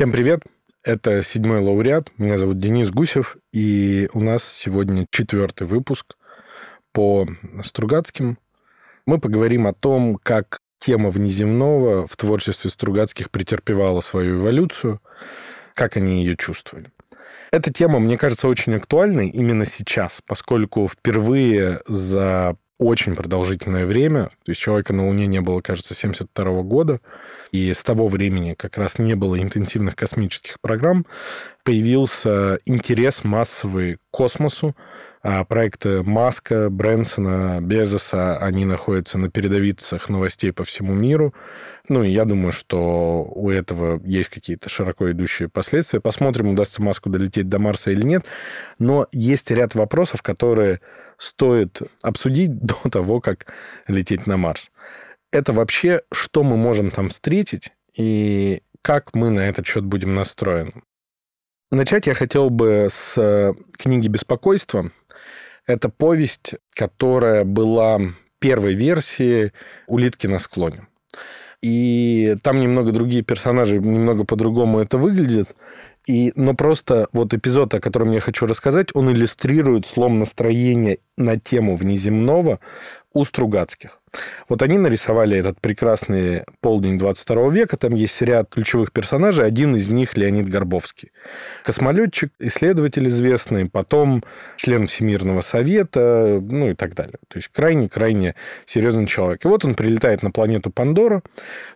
Всем 0.00 0.12
привет! 0.12 0.40
Это 0.82 1.22
седьмой 1.22 1.60
лауреат. 1.60 2.10
Меня 2.16 2.38
зовут 2.38 2.58
Денис 2.58 2.90
Гусев, 2.90 3.36
и 3.52 4.08
у 4.14 4.22
нас 4.22 4.42
сегодня 4.42 5.06
четвертый 5.10 5.66
выпуск 5.66 6.16
по 6.90 7.28
Стругацким. 7.62 8.38
Мы 9.04 9.20
поговорим 9.20 9.66
о 9.66 9.74
том, 9.74 10.16
как 10.22 10.60
тема 10.78 11.10
внеземного 11.10 12.06
в 12.06 12.16
творчестве 12.16 12.70
Стругацких 12.70 13.30
претерпевала 13.30 14.00
свою 14.00 14.40
эволюцию, 14.40 15.02
как 15.74 15.98
они 15.98 16.24
ее 16.24 16.34
чувствовали. 16.34 16.90
Эта 17.52 17.70
тема, 17.70 17.98
мне 17.98 18.16
кажется, 18.16 18.48
очень 18.48 18.76
актуальной 18.76 19.28
именно 19.28 19.66
сейчас, 19.66 20.22
поскольку 20.26 20.88
впервые 20.88 21.82
за 21.86 22.56
очень 22.80 23.14
продолжительное 23.14 23.84
время, 23.84 24.30
то 24.42 24.50
есть 24.50 24.60
человека 24.60 24.94
на 24.94 25.06
Луне 25.06 25.26
не 25.26 25.42
было, 25.42 25.60
кажется, 25.60 25.94
72 25.94 26.62
года, 26.62 27.00
и 27.52 27.74
с 27.74 27.82
того 27.82 28.08
времени 28.08 28.54
как 28.54 28.78
раз 28.78 28.98
не 28.98 29.14
было 29.14 29.38
интенсивных 29.38 29.94
космических 29.94 30.58
программ, 30.62 31.04
появился 31.62 32.58
интерес 32.64 33.22
массовый 33.22 33.96
к 33.96 33.98
космосу, 34.10 34.74
а 35.22 35.44
проекты 35.44 36.02
Маска, 36.02 36.70
Брэнсона, 36.70 37.60
Безоса, 37.60 38.38
они 38.38 38.64
находятся 38.64 39.18
на 39.18 39.30
передовицах 39.30 40.08
новостей 40.08 40.50
по 40.52 40.64
всему 40.64 40.94
миру. 40.94 41.34
Ну, 41.88 42.02
и 42.02 42.10
я 42.10 42.24
думаю, 42.24 42.52
что 42.52 43.24
у 43.24 43.50
этого 43.50 44.00
есть 44.04 44.30
какие-то 44.30 44.70
широко 44.70 45.10
идущие 45.10 45.50
последствия. 45.50 46.00
Посмотрим, 46.00 46.48
удастся 46.48 46.80
Маску 46.80 47.10
долететь 47.10 47.50
до 47.50 47.58
Марса 47.58 47.90
или 47.90 48.02
нет. 48.02 48.24
Но 48.78 49.08
есть 49.12 49.50
ряд 49.50 49.74
вопросов, 49.74 50.22
которые 50.22 50.80
стоит 51.18 51.82
обсудить 52.02 52.58
до 52.64 52.76
того, 52.90 53.20
как 53.20 53.46
лететь 53.88 54.26
на 54.26 54.38
Марс. 54.38 54.70
Это 55.32 55.52
вообще, 55.52 56.00
что 56.12 56.42
мы 56.42 56.56
можем 56.56 56.90
там 56.90 57.10
встретить 57.10 57.72
и 57.94 58.62
как 58.82 59.14
мы 59.14 59.28
на 59.28 59.40
этот 59.40 59.66
счет 59.66 59.84
будем 59.84 60.14
настроены. 60.14 60.82
Начать 61.72 62.08
я 62.08 62.14
хотел 62.14 62.50
бы 62.50 62.88
с 62.90 63.14
э, 63.16 63.54
книги 63.78 64.08
«Беспокойство», 64.08 64.90
это 65.68 65.88
повесть, 65.88 66.56
которая 66.74 67.44
была 67.44 68.00
первой 68.40 68.74
версией 68.74 69.52
«Улитки 69.86 70.26
на 70.26 70.40
склоне». 70.40 70.88
И 71.62 72.34
там 72.42 72.60
немного 72.60 72.90
другие 72.90 73.22
персонажи, 73.22 73.78
немного 73.78 74.24
по-другому 74.24 74.80
это 74.80 74.98
выглядит. 74.98 75.50
И, 76.08 76.32
но 76.34 76.54
просто 76.54 77.06
вот 77.12 77.34
эпизод, 77.34 77.72
о 77.74 77.80
котором 77.80 78.10
я 78.10 78.18
хочу 78.18 78.46
рассказать, 78.46 78.88
он 78.94 79.12
иллюстрирует 79.12 79.86
слом 79.86 80.18
настроения 80.18 80.98
на 81.16 81.38
тему 81.38 81.76
внеземного 81.76 82.58
у 83.12 83.24
Стругацких. 83.24 84.00
Вот 84.48 84.62
они 84.62 84.78
нарисовали 84.78 85.36
этот 85.36 85.60
прекрасный 85.60 86.44
полдень 86.60 86.98
22 86.98 87.50
века. 87.50 87.76
Там 87.76 87.94
есть 87.94 88.20
ряд 88.22 88.48
ключевых 88.50 88.92
персонажей. 88.92 89.46
Один 89.46 89.76
из 89.76 89.88
них 89.88 90.16
Леонид 90.16 90.48
Горбовский. 90.48 91.12
Космолетчик, 91.64 92.32
исследователь 92.38 93.06
известный, 93.08 93.68
потом 93.68 94.24
член 94.56 94.86
Всемирного 94.86 95.40
совета, 95.40 96.40
ну 96.42 96.70
и 96.70 96.74
так 96.74 96.94
далее. 96.94 97.18
То 97.28 97.38
есть 97.38 97.48
крайне-крайне 97.48 98.34
серьезный 98.66 99.06
человек. 99.06 99.44
И 99.44 99.48
вот 99.48 99.64
он 99.64 99.74
прилетает 99.74 100.22
на 100.22 100.30
планету 100.30 100.70
Пандора. 100.70 101.22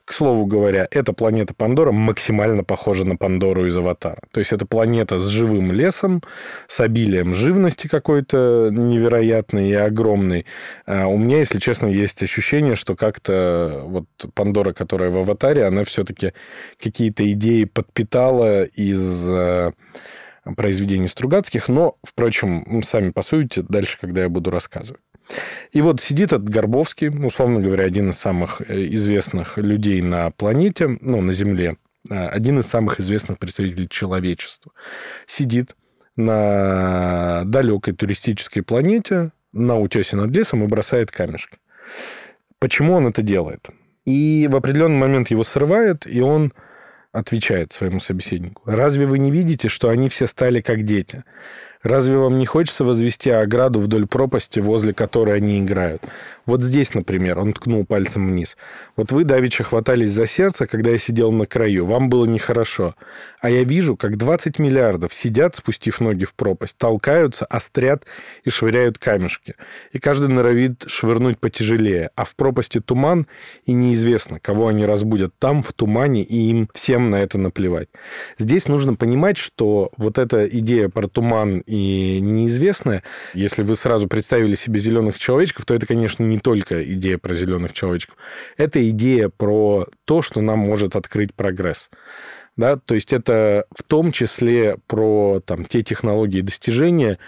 К 0.04 0.12
слову 0.12 0.44
говоря, 0.44 0.88
эта 0.90 1.12
планета 1.12 1.54
Пандора 1.54 1.92
максимально 1.92 2.64
похожа 2.64 3.04
на 3.04 3.16
Пандору 3.16 3.66
из 3.66 3.76
«Аватара». 3.76 4.20
То 4.32 4.40
есть 4.40 4.52
это 4.52 4.66
планета 4.66 5.18
с 5.18 5.26
живым 5.26 5.72
лесом, 5.72 6.22
с 6.66 6.80
обилием 6.80 7.32
живности 7.32 7.86
какой-то 7.86 8.70
невероятной 8.72 9.68
и 9.68 9.74
огромной. 9.74 10.46
А 10.84 11.06
у 11.06 11.16
меня, 11.16 11.38
если 11.38 11.58
честно, 11.58 11.86
есть 11.86 12.23
ощущение, 12.24 12.74
что 12.74 12.96
как-то 12.96 13.82
вот 13.86 14.06
Пандора, 14.34 14.72
которая 14.72 15.10
в 15.10 15.18
«Аватаре», 15.18 15.64
она 15.64 15.84
все-таки 15.84 16.32
какие-то 16.82 17.30
идеи 17.32 17.64
подпитала 17.64 18.64
из 18.64 19.28
э, 19.28 19.72
произведений 20.56 21.08
Стругацких, 21.08 21.68
но, 21.68 21.96
впрочем, 22.02 22.82
сами 22.82 23.10
посудите 23.10 23.62
дальше, 23.62 23.98
когда 24.00 24.22
я 24.22 24.28
буду 24.28 24.50
рассказывать. 24.50 25.00
И 25.72 25.80
вот 25.80 26.00
сидит 26.00 26.32
этот 26.32 26.48
Горбовский, 26.48 27.08
условно 27.08 27.60
говоря, 27.60 27.84
один 27.84 28.10
из 28.10 28.16
самых 28.16 28.60
э, 28.60 28.86
известных 28.94 29.58
людей 29.58 30.02
на 30.02 30.30
планете, 30.30 30.98
ну, 31.00 31.20
на 31.20 31.32
Земле, 31.32 31.76
э, 32.08 32.14
один 32.14 32.58
из 32.58 32.66
самых 32.66 33.00
известных 33.00 33.38
представителей 33.38 33.88
человечества. 33.88 34.72
Сидит 35.26 35.74
на 36.16 37.42
далекой 37.44 37.94
туристической 37.94 38.62
планете, 38.62 39.32
на 39.52 39.78
утесе 39.78 40.16
над 40.16 40.34
лесом 40.34 40.64
и 40.64 40.66
бросает 40.66 41.10
камешки. 41.10 41.58
Почему 42.58 42.94
он 42.94 43.06
это 43.06 43.22
делает? 43.22 43.68
И 44.04 44.48
в 44.50 44.56
определенный 44.56 44.98
момент 44.98 45.30
его 45.30 45.44
срывает, 45.44 46.06
и 46.06 46.20
он 46.20 46.52
отвечает 47.12 47.72
своему 47.72 48.00
собеседнику. 48.00 48.62
Разве 48.66 49.06
вы 49.06 49.18
не 49.18 49.30
видите, 49.30 49.68
что 49.68 49.88
они 49.88 50.08
все 50.08 50.26
стали 50.26 50.60
как 50.60 50.82
дети? 50.82 51.24
Разве 51.84 52.16
вам 52.16 52.38
не 52.38 52.46
хочется 52.46 52.82
возвести 52.82 53.28
ограду 53.28 53.78
вдоль 53.78 54.06
пропасти, 54.06 54.58
возле 54.58 54.94
которой 54.94 55.36
они 55.36 55.60
играют? 55.60 56.02
Вот 56.46 56.62
здесь, 56.62 56.94
например, 56.94 57.38
он 57.38 57.52
ткнул 57.52 57.84
пальцем 57.84 58.26
вниз. 58.26 58.56
Вот 58.96 59.12
вы, 59.12 59.24
давеча, 59.24 59.64
хватались 59.64 60.10
за 60.10 60.26
сердце, 60.26 60.66
когда 60.66 60.90
я 60.90 60.98
сидел 60.98 61.30
на 61.30 61.46
краю. 61.46 61.86
Вам 61.86 62.08
было 62.08 62.24
нехорошо. 62.24 62.94
А 63.40 63.50
я 63.50 63.64
вижу, 63.64 63.96
как 63.96 64.16
20 64.16 64.58
миллиардов 64.58 65.12
сидят, 65.12 65.56
спустив 65.56 66.00
ноги 66.00 66.24
в 66.24 66.34
пропасть, 66.34 66.76
толкаются, 66.78 67.44
острят 67.44 68.04
и 68.44 68.50
швыряют 68.50 68.98
камешки. 68.98 69.54
И 69.92 69.98
каждый 69.98 70.28
норовит 70.28 70.84
швырнуть 70.86 71.38
потяжелее. 71.38 72.10
А 72.14 72.24
в 72.24 72.34
пропасти 72.34 72.80
туман, 72.80 73.26
и 73.66 73.72
неизвестно, 73.72 74.40
кого 74.40 74.68
они 74.68 74.86
разбудят 74.86 75.34
там, 75.38 75.62
в 75.62 75.72
тумане, 75.74 76.22
и 76.22 76.50
им 76.50 76.68
всем 76.72 77.10
на 77.10 77.16
это 77.16 77.38
наплевать. 77.38 77.88
Здесь 78.38 78.68
нужно 78.68 78.94
понимать, 78.94 79.36
что 79.36 79.90
вот 79.98 80.18
эта 80.18 80.46
идея 80.46 80.88
про 80.88 81.08
туман 81.08 81.62
неизвестное. 81.74 83.02
Если 83.34 83.62
вы 83.62 83.76
сразу 83.76 84.08
представили 84.08 84.54
себе 84.54 84.80
зеленых 84.80 85.18
человечков, 85.18 85.64
то 85.64 85.74
это, 85.74 85.86
конечно, 85.86 86.22
не 86.22 86.38
только 86.38 86.82
идея 86.92 87.18
про 87.18 87.34
зеленых 87.34 87.72
человечков. 87.72 88.16
Это 88.56 88.88
идея 88.90 89.28
про 89.28 89.86
то, 90.04 90.22
что 90.22 90.40
нам 90.40 90.58
может 90.58 90.96
открыть 90.96 91.34
прогресс. 91.34 91.90
Да, 92.56 92.76
то 92.76 92.94
есть 92.94 93.12
это 93.12 93.66
в 93.76 93.82
том 93.82 94.12
числе 94.12 94.76
про 94.86 95.42
там, 95.44 95.64
те 95.64 95.82
технологии 95.82 96.38
и 96.38 96.42
достижения, 96.42 97.18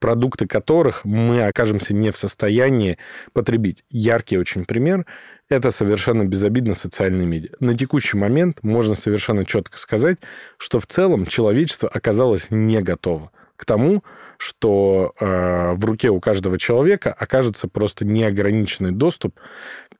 продукты 0.00 0.48
которых 0.48 1.04
мы 1.04 1.42
окажемся 1.42 1.94
не 1.94 2.10
в 2.10 2.16
состоянии 2.16 2.98
потребить. 3.32 3.84
Яркий 3.90 4.38
очень 4.38 4.64
пример 4.64 5.06
это 5.50 5.72
совершенно 5.72 6.24
безобидно 6.24 6.74
социальные 6.74 7.26
медиа. 7.26 7.50
На 7.58 7.76
текущий 7.76 8.16
момент 8.16 8.62
можно 8.62 8.94
совершенно 8.94 9.44
четко 9.44 9.78
сказать, 9.78 10.18
что 10.56 10.80
в 10.80 10.86
целом 10.86 11.26
человечество 11.26 11.88
оказалось 11.88 12.46
не 12.50 12.80
готово 12.80 13.32
к 13.60 13.66
тому, 13.66 14.02
что 14.38 15.12
э, 15.20 15.74
в 15.74 15.84
руке 15.84 16.08
у 16.08 16.18
каждого 16.18 16.58
человека 16.58 17.12
окажется 17.12 17.68
просто 17.68 18.06
неограниченный 18.06 18.90
доступ 18.90 19.38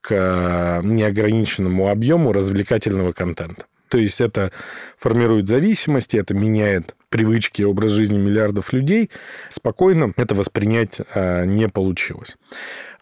к 0.01 0.11
э, 0.11 0.81
неограниченному 0.83 1.89
объему 1.89 2.33
развлекательного 2.33 3.11
контента. 3.11 3.65
То 3.91 3.97
есть 3.97 4.21
это 4.21 4.53
формирует 4.97 5.49
зависимости, 5.49 6.15
это 6.15 6.33
меняет 6.33 6.95
привычки 7.09 7.61
образ 7.61 7.91
жизни 7.91 8.17
миллиардов 8.17 8.71
людей. 8.71 9.09
Спокойно 9.49 10.13
это 10.15 10.33
воспринять 10.33 11.01
э, 11.13 11.45
не 11.45 11.67
получилось. 11.67 12.37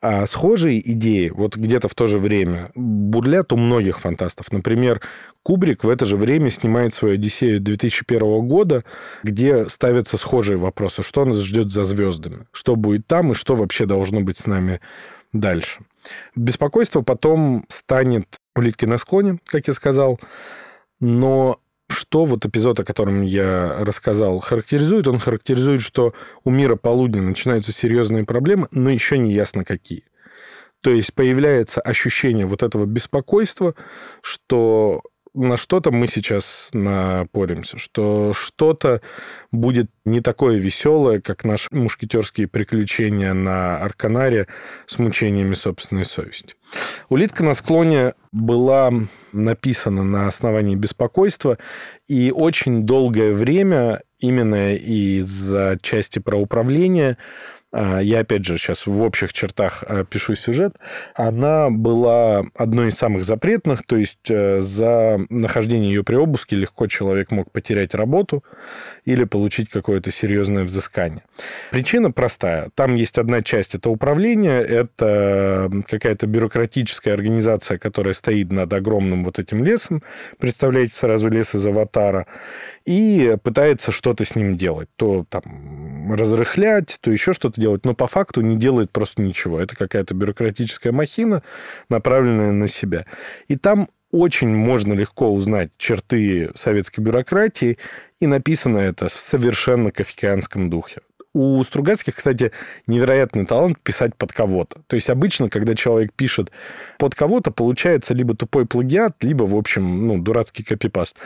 А 0.02 0.26
схожие 0.26 0.80
идеи 0.94 1.30
вот 1.30 1.58
где-то 1.58 1.90
в 1.90 1.94
то 1.94 2.08
же 2.08 2.18
время 2.18 2.72
бурлят 2.74 3.54
у 3.54 3.58
многих 3.58 4.00
фантастов. 4.00 4.52
Например, 4.52 5.00
Кубрик 5.44 5.84
в 5.84 5.90
это 5.90 6.08
же 6.08 6.18
время 6.18 6.50
снимает 6.50 6.96
свою 6.96 7.13
«Одиссею» 7.13 7.62
2001 7.62 8.48
года, 8.48 8.84
где 9.22 9.69
ставятся 9.69 10.18
схожие 10.18 10.58
вопросы. 10.58 11.04
Что 11.04 11.24
нас 11.24 11.38
ждет 11.38 11.72
за 11.72 11.84
звездами? 11.84 12.48
Что 12.52 12.75
будет 12.75 13.06
там 13.06 13.34
и 13.34 13.36
что 13.36 13.56
вообще 13.56 13.86
должно 13.86 14.22
быть 14.22 14.38
с 14.38 14.48
нами 14.48 14.81
дальше? 15.34 15.81
Беспокойство 16.36 17.02
потом 17.02 17.66
станет 17.69 18.25
улитки 18.56 18.86
на 18.86 18.98
склоне, 18.98 19.38
как 19.46 19.68
я 19.68 19.74
сказал, 19.74 20.19
но 21.00 21.60
что 21.90 22.25
вот 22.25 22.46
эпизод, 22.46 22.80
о 22.80 22.84
котором 22.84 23.24
я 23.24 23.78
рассказал, 23.80 24.40
характеризует? 24.40 25.07
Он 25.07 25.19
характеризует, 25.19 25.81
что 25.81 26.13
у 26.44 26.51
мира 26.51 26.75
полудня 26.75 27.22
начинаются 27.22 27.72
серьезные 27.72 28.25
проблемы, 28.25 28.68
но 28.72 28.90
еще 28.90 29.18
не 29.18 29.31
ясно 29.31 29.66
какие. 29.66 30.04
То 30.81 30.92
есть 30.92 31.13
появляется 31.13 31.81
ощущение 31.81 32.46
вот 32.46 32.63
этого 32.63 32.86
беспокойства, 32.86 33.75
что 34.22 35.01
на 35.39 35.56
что-то 35.57 35.91
мы 35.91 36.07
сейчас 36.07 36.69
напоримся, 36.74 37.77
что 37.77 38.33
что-то 38.33 39.01
будет 39.51 39.89
не 40.03 40.19
такое 40.19 40.57
веселое, 40.57 41.21
как 41.21 41.45
наши 41.45 41.68
мушкетерские 41.71 42.47
приключения 42.47 43.33
на 43.33 43.77
Арканаре 43.77 44.47
с 44.86 45.00
мучениями 45.00 45.53
собственной 45.53 46.06
совести. 46.06 46.56
«Улитка 47.07 47.44
на 47.44 47.53
склоне» 47.53 48.13
была 48.31 48.91
написана 49.31 50.03
на 50.03 50.27
основании 50.27 50.75
беспокойства, 50.75 51.57
и 52.07 52.31
очень 52.36 52.86
долгое 52.86 53.33
время 53.33 54.01
именно 54.19 54.75
из-за 54.75 55.77
части 55.81 56.19
про 56.19 56.38
управление 56.38 57.18
я, 57.71 58.21
опять 58.21 58.45
же, 58.45 58.57
сейчас 58.57 58.88
в 58.88 59.01
общих 59.04 59.31
чертах 59.31 59.83
а, 59.88 60.04
пишу 60.04 60.33
сюжет, 60.33 60.75
она 61.13 61.69
была 61.69 62.44
одной 62.56 62.89
из 62.89 62.95
самых 62.95 63.24
запретных, 63.24 63.86
то 63.86 63.95
есть 63.95 64.30
э, 64.30 64.60
за 64.60 65.19
нахождение 65.30 65.94
ее 65.94 66.04
при 66.04 66.16
обыске 66.16 66.56
легко 66.56 66.88
человек 66.88 67.30
мог 67.31 67.51
потерять 67.51 67.94
работу 67.94 68.44
или 69.06 69.24
получить 69.24 69.69
какое-то 69.69 70.12
серьезное 70.12 70.63
взыскание. 70.63 71.21
Причина 71.69 72.12
простая. 72.12 72.69
Там 72.74 72.95
есть 72.95 73.19
одна 73.19 73.44
часть, 73.44 73.75
это 73.75 73.92
управление, 73.92 74.62
это 74.62 75.69
какая-то 75.88 76.25
бюрократическая 76.25 77.13
организация, 77.13 77.77
которая 77.77 78.15
стоит 78.15 78.51
над 78.51 78.74
огромным 78.74 79.24
вот 79.24 79.38
этим 79.38 79.63
лесом, 79.63 80.01
представляете 80.39 80.94
сразу 80.94 81.30
лес 81.30 81.54
из 81.54 81.65
аватара, 81.68 82.25
и 82.86 83.38
пытается 83.44 83.92
что-то 83.92 84.25
с 84.25 84.36
ним 84.36 84.57
делать. 84.57 84.89
То 84.95 85.24
там 85.30 86.12
разрыхлять, 86.13 86.98
то 87.01 87.12
еще 87.12 87.33
что-то 87.33 87.59
делать, 87.60 87.86
но 87.86 87.94
по 87.94 88.08
факту 88.08 88.42
не 88.42 88.56
делает 88.56 88.92
просто 88.92 89.22
ничего. 89.22 89.60
Это 89.60 89.76
какая-то 89.76 90.16
бюрократическая 90.16 90.92
махина, 90.92 91.44
направленная 91.90 92.52
на 92.52 92.68
себя. 92.68 93.06
И 93.48 93.56
там 93.56 93.90
очень 94.12 94.50
можно 94.50 94.94
легко 94.94 95.32
узнать 95.32 95.72
черты 95.78 96.50
советской 96.56 97.02
бюрократии, 97.02 97.78
и 98.20 98.28
написано 98.28 98.80
это 98.80 99.08
в 99.08 99.14
совершенно 99.14 99.92
кафкианском 99.92 100.70
духе 100.70 101.02
у 101.34 101.64
Стругацких, 101.64 102.16
кстати, 102.16 102.52
невероятный 102.88 103.46
талант 103.46 103.80
писать 103.81 104.16
под 104.16 104.34
кого-то. 104.34 104.81
То 104.88 104.96
есть 104.96 105.10
обычно, 105.10 105.50
когда 105.50 105.76
человек 105.76 106.12
пишет 106.14 106.52
под 106.98 107.16
кого-то, 107.16 107.52
получается 107.52 108.14
либо 108.14 108.36
тупой 108.36 108.66
плагиат, 108.66 109.24
либо, 109.24 109.44
в 109.44 109.56
общем, 109.56 110.08
ну, 110.08 110.18
дурацкий 110.18 110.64
копипаст. 110.64 111.18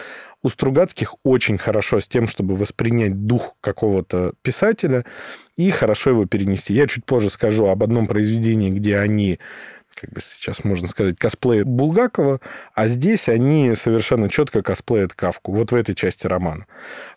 У 0.42 0.50
Стругацких 0.50 1.16
очень 1.24 1.58
хорошо 1.58 2.02
с 2.02 2.08
тем, 2.08 2.28
чтобы 2.28 2.58
воспринять 2.58 3.26
дух 3.28 3.56
какого-то 3.62 4.34
писателя 4.42 5.06
и 5.56 5.72
хорошо 5.72 6.10
его 6.10 6.26
перенести. 6.26 6.74
Я 6.74 6.88
чуть 6.88 7.06
позже 7.06 7.30
скажу 7.30 7.68
об 7.68 7.82
одном 7.82 8.08
произведении, 8.08 8.70
где 8.70 8.98
они 8.98 9.40
как 9.96 10.12
бы 10.12 10.22
сейчас 10.22 10.64
можно 10.64 10.88
сказать, 10.88 11.18
косплеят 11.18 11.68
Булгакова, 11.68 12.40
а 12.74 12.88
здесь 12.88 13.30
они 13.30 13.74
совершенно 13.76 14.30
четко 14.30 14.62
косплеят 14.62 15.14
Кавку, 15.14 15.52
вот 15.52 15.72
в 15.72 15.76
этой 15.76 15.96
части 15.96 16.28
романа. 16.28 16.66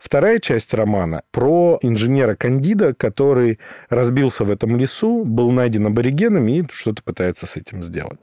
Вторая 0.01 0.39
часть 0.39 0.75
романа 0.75 1.23
про 1.31 1.79
инженера 1.83 2.35
Кандида, 2.35 2.95
который 2.95 3.59
разбился 3.89 4.45
в 4.45 4.51
этом 4.51 4.77
лесу, 4.77 5.25
был 5.25 5.51
найден 5.51 5.87
аборигенами 5.87 6.59
и 6.59 6.65
что-то 6.71 7.03
пытается 7.03 7.47
с 7.47 7.57
этим 7.57 7.83
сделать. 7.83 8.21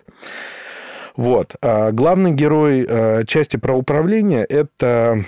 Вот. 1.15 1.55
А 1.61 1.91
главный 1.91 2.31
герой 2.31 2.85
э, 2.87 3.25
части 3.25 3.57
про 3.57 3.75
управление– 3.75 4.45
это 4.49 5.23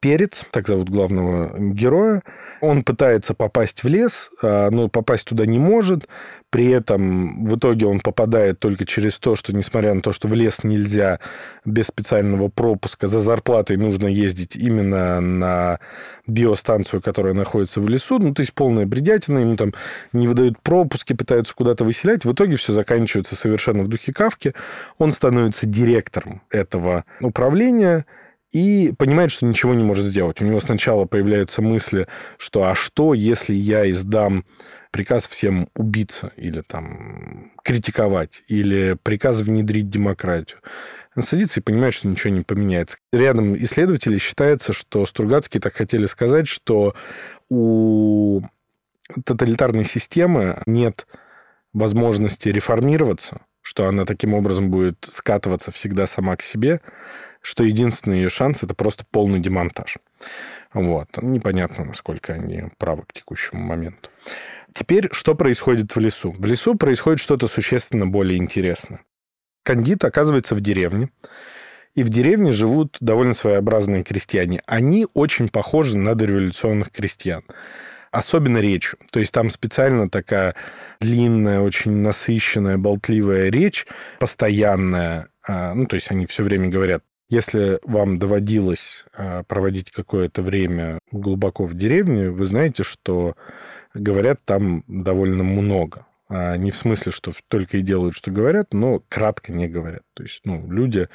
Перец, 0.00 0.44
так 0.52 0.68
зовут 0.68 0.88
главного 0.88 1.58
героя. 1.58 2.22
Он 2.60 2.82
пытается 2.82 3.34
попасть 3.34 3.84
в 3.84 3.88
лес, 3.88 4.30
а, 4.42 4.70
но 4.70 4.88
попасть 4.88 5.26
туда 5.26 5.46
не 5.46 5.58
может. 5.58 6.08
При 6.50 6.68
этом 6.68 7.44
в 7.44 7.56
итоге 7.56 7.86
он 7.86 8.00
попадает 8.00 8.58
только 8.58 8.86
через 8.86 9.18
то, 9.18 9.36
что, 9.36 9.54
несмотря 9.54 9.92
на 9.92 10.00
то, 10.00 10.12
что 10.12 10.28
в 10.28 10.34
лес 10.34 10.64
нельзя 10.64 11.20
без 11.64 11.86
специального 11.86 12.48
пропуска, 12.48 13.06
за 13.06 13.20
зарплатой 13.20 13.76
нужно 13.76 14.06
ездить 14.06 14.56
именно 14.56 15.20
на 15.20 15.78
биостанцию, 16.26 17.02
которая 17.02 17.34
находится 17.34 17.80
в 17.80 17.88
лесу. 17.88 18.18
Ну, 18.18 18.32
то 18.32 18.40
есть 18.40 18.54
полная 18.54 18.86
бредятина, 18.86 19.40
ему 19.40 19.56
там 19.56 19.74
не 20.12 20.26
выдают 20.26 20.58
пропуски, 20.60 21.12
пытаются 21.12 21.54
куда-то 21.54 21.84
выселять. 21.84 22.24
В 22.24 22.32
итоге 22.32 22.56
все 22.56 22.72
заканчивается 22.72 23.36
совершенно 23.36 23.82
в 23.82 23.88
духе 23.88 24.12
Кавки. 24.12 24.54
Он 24.96 25.12
становится 25.12 25.66
директором 25.66 26.42
этого 26.50 27.04
управления– 27.20 28.06
и 28.52 28.94
понимает, 28.96 29.30
что 29.30 29.46
ничего 29.46 29.74
не 29.74 29.84
может 29.84 30.04
сделать. 30.04 30.40
У 30.40 30.44
него 30.44 30.60
сначала 30.60 31.04
появляются 31.04 31.62
мысли, 31.62 32.06
что 32.38 32.64
а 32.64 32.74
что, 32.74 33.14
если 33.14 33.54
я 33.54 33.88
издам 33.90 34.44
приказ 34.90 35.26
всем 35.26 35.68
убиться 35.74 36.32
или 36.36 36.62
там 36.62 37.52
критиковать, 37.62 38.42
или 38.48 38.96
приказ 39.02 39.40
внедрить 39.40 39.90
демократию. 39.90 40.60
Он 41.14 41.22
садится 41.22 41.60
и 41.60 41.62
понимает, 41.62 41.94
что 41.94 42.08
ничего 42.08 42.32
не 42.32 42.42
поменяется. 42.42 42.96
Рядом 43.12 43.56
исследователи 43.56 44.18
считается, 44.18 44.72
что 44.72 45.04
Стругацкие 45.04 45.60
так 45.60 45.74
хотели 45.74 46.06
сказать, 46.06 46.48
что 46.48 46.94
у 47.50 48.42
тоталитарной 49.24 49.84
системы 49.84 50.62
нет 50.66 51.06
возможности 51.72 52.48
реформироваться, 52.48 53.42
что 53.62 53.86
она 53.86 54.04
таким 54.04 54.34
образом 54.34 54.70
будет 54.70 55.06
скатываться 55.08 55.70
всегда 55.70 56.06
сама 56.06 56.36
к 56.36 56.42
себе, 56.42 56.80
что 57.40 57.64
единственный 57.64 58.18
ее 58.18 58.28
шанс– 58.28 58.62
это 58.62 58.74
просто 58.74 59.04
полный 59.10 59.38
демонтаж. 59.38 59.98
Вот. 60.72 61.08
Непонятно, 61.22 61.84
насколько 61.84 62.34
они 62.34 62.64
правы 62.78 63.04
к 63.06 63.12
текущему 63.12 63.62
моменту. 63.62 64.10
Теперь, 64.72 65.08
что 65.12 65.34
происходит 65.34 65.94
в 65.94 66.00
лесу? 66.00 66.32
В 66.32 66.44
лесу 66.44 66.74
происходит 66.74 67.20
что-то 67.20 67.48
существенно 67.48 68.06
более 68.06 68.38
интересное. 68.38 69.00
Кандид 69.64 70.04
оказывается 70.04 70.54
в 70.54 70.60
деревне, 70.60 71.10
и 71.94 72.02
в 72.02 72.10
деревне 72.10 72.52
живут 72.52 72.96
довольно 73.00 73.32
своеобразные 73.32 74.04
крестьяне. 74.04 74.62
Они 74.66 75.06
очень 75.14 75.48
похожи 75.48 75.96
на 75.96 76.14
дореволюционных 76.14 76.90
крестьян. 76.90 77.42
Особенно 78.10 78.58
речь. 78.58 78.94
То 79.10 79.20
есть 79.20 79.32
там 79.32 79.50
специально 79.50 80.08
такая 80.08 80.54
длинная, 81.00 81.60
очень 81.60 81.92
насыщенная, 81.92 82.78
болтливая 82.78 83.50
речь, 83.50 83.86
постоянная. 84.20 85.28
А, 85.46 85.74
ну, 85.74 85.86
то 85.86 85.94
есть 85.94 86.10
они 86.10 86.26
все 86.26 86.42
время 86.42 86.68
говорят 86.68 87.02
если 87.28 87.78
вам 87.82 88.18
доводилось 88.18 89.04
а, 89.12 89.42
проводить 89.44 89.90
какое-то 89.90 90.42
время 90.42 90.98
глубоко 91.12 91.66
в 91.66 91.74
деревне, 91.74 92.30
вы 92.30 92.46
знаете, 92.46 92.82
что 92.82 93.36
говорят 93.94 94.40
там 94.44 94.84
довольно 94.86 95.42
много. 95.42 96.06
А 96.30 96.56
не 96.56 96.70
в 96.70 96.76
смысле, 96.76 97.10
что 97.10 97.32
только 97.48 97.78
и 97.78 97.82
делают, 97.82 98.14
что 98.14 98.30
говорят, 98.30 98.74
но 98.74 99.02
кратко 99.08 99.50
не 99.50 99.66
говорят. 99.66 100.02
То 100.12 100.22
есть, 100.24 100.42
ну, 100.44 100.70
люди, 100.70 101.08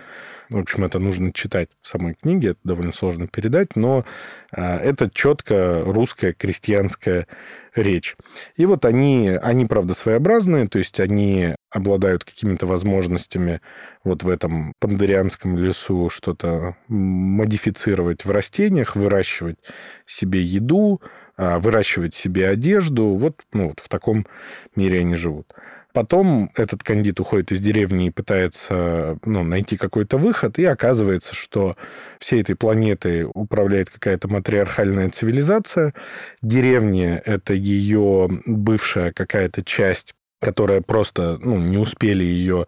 в 0.50 0.58
общем, 0.58 0.84
это 0.84 0.98
нужно 0.98 1.32
читать 1.32 1.70
в 1.82 1.88
самой 1.88 2.16
книге, 2.16 2.50
это 2.50 2.60
довольно 2.64 2.94
сложно 2.94 3.28
передать, 3.28 3.76
но 3.76 4.06
а, 4.52 4.78
это 4.78 5.10
четко 5.12 5.84
русская 5.86 6.34
крестьянская 6.34 7.28
речь. 7.76 8.16
И 8.56 8.66
вот 8.66 8.86
они, 8.86 9.30
они, 9.42 9.66
правда, 9.66 9.94
своеобразные, 9.94 10.68
то 10.68 10.80
есть 10.80 11.00
они 11.00 11.56
обладают 11.72 12.24
какими-то 12.24 12.68
возможностями 12.68 13.62
вот 14.04 14.24
в 14.24 14.30
этом 14.30 14.74
пандерианском 14.80 15.58
лесу 15.58 16.10
что-то 16.10 16.76
модифицировать 16.88 18.26
в 18.26 18.32
растениях, 18.32 18.96
выращивать 18.96 19.58
себе 20.06 20.42
еду, 20.42 21.02
а, 21.36 21.60
выращивать 21.60 22.14
себе 22.14 22.48
одежду. 22.48 23.16
Вот, 23.16 23.42
ну, 23.54 23.70
вот 23.70 23.80
в 23.80 23.90
таком 23.90 24.28
мире 24.76 25.00
они 25.00 25.16
живут. 25.16 25.54
Потом 25.94 26.50
этот 26.56 26.82
кандид 26.82 27.20
уходит 27.20 27.52
из 27.52 27.62
деревни 27.62 28.08
и 28.08 28.12
пытается 28.12 29.20
ну, 29.24 29.44
найти 29.44 29.78
какой-то 29.78 30.18
выход, 30.18 30.58
и 30.58 30.66
оказывается, 30.66 31.36
что 31.36 31.78
всей 32.20 32.42
этой 32.42 32.56
планетой 32.56 33.26
управляет 33.32 33.92
какая-то 33.92 34.28
матриархальная 34.28 35.12
цивилизация. 35.12 35.94
Деревня— 36.42 37.22
это 37.26 37.54
ее 37.54 38.28
бывшая 38.46 39.14
какая-то 39.14 39.64
часть 39.64 40.14
которая 40.44 40.82
просто 40.82 41.40
ну, 41.42 41.58
не 41.58 41.78
успели 41.78 42.24
ее 42.24 42.68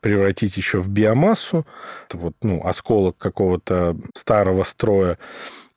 превратить 0.00 0.56
еще 0.56 0.80
в 0.80 0.88
биомассу. 0.88 1.66
Это 2.08 2.18
вот 2.18 2.34
ну, 2.40 2.64
осколок 2.64 3.18
какого-то 3.18 3.96
старого 4.14 4.62
строя. 4.62 5.18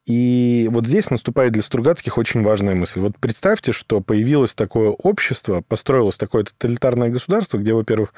И 0.10 0.68
вот 0.72 0.88
здесь 0.88 1.12
наступает 1.12 1.52
для 1.54 1.62
Стругацких 1.62 2.18
очень 2.18 2.42
важная 2.42 2.74
мысль. 2.74 3.00
Вот 3.00 3.14
представьте, 3.20 3.74
что 3.74 4.02
появилось 4.02 4.56
такое 4.56 4.90
общество, 4.90 5.62
построилось 5.62 6.18
такое 6.18 6.46
тоталитарное 6.46 7.10
государство, 7.10 7.60
где, 7.60 7.76
во-первых, 7.76 8.16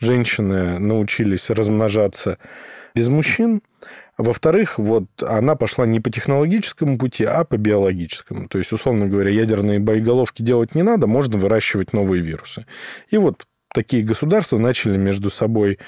женщины 0.00 0.78
научились 0.78 1.50
размножаться 1.50 2.38
без 2.94 3.08
мужчин, 3.08 3.60
во-вторых, 4.16 4.78
вот 4.78 5.04
она 5.22 5.56
пошла 5.56 5.84
не 5.84 6.00
по 6.00 6.08
технологическому 6.08 6.96
пути, 6.98 7.24
а 7.24 7.44
по 7.44 7.56
биологическому. 7.56 8.48
То 8.48 8.58
есть, 8.58 8.72
условно 8.72 9.06
говоря, 9.06 9.30
ядерные 9.30 9.80
боеголовки 9.80 10.42
делать 10.42 10.74
не 10.74 10.82
надо, 10.82 11.06
можно 11.06 11.36
выращивать 11.36 11.92
новые 11.92 12.22
вирусы. 12.22 12.64
И 13.10 13.18
вот 13.18 13.44
такие 13.74 14.04
государства 14.04 14.56
начали 14.56 14.96
между 14.96 15.30
собой 15.30 15.78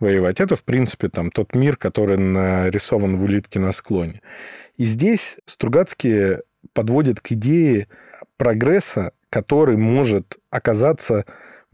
воевать. 0.00 0.40
Это, 0.40 0.56
в 0.56 0.64
принципе, 0.64 1.08
там 1.08 1.30
тот 1.30 1.54
мир, 1.54 1.76
который 1.76 2.16
нарисован 2.16 3.18
в 3.18 3.22
«Улитке 3.22 3.60
на 3.60 3.70
склоне». 3.70 4.22
И 4.76 4.84
здесь 4.84 5.38
Стругацкие 5.46 6.42
подводят 6.72 7.20
к 7.20 7.30
идее 7.32 7.86
прогресса, 8.36 9.12
который 9.30 9.76
может 9.76 10.38
оказаться 10.50 11.24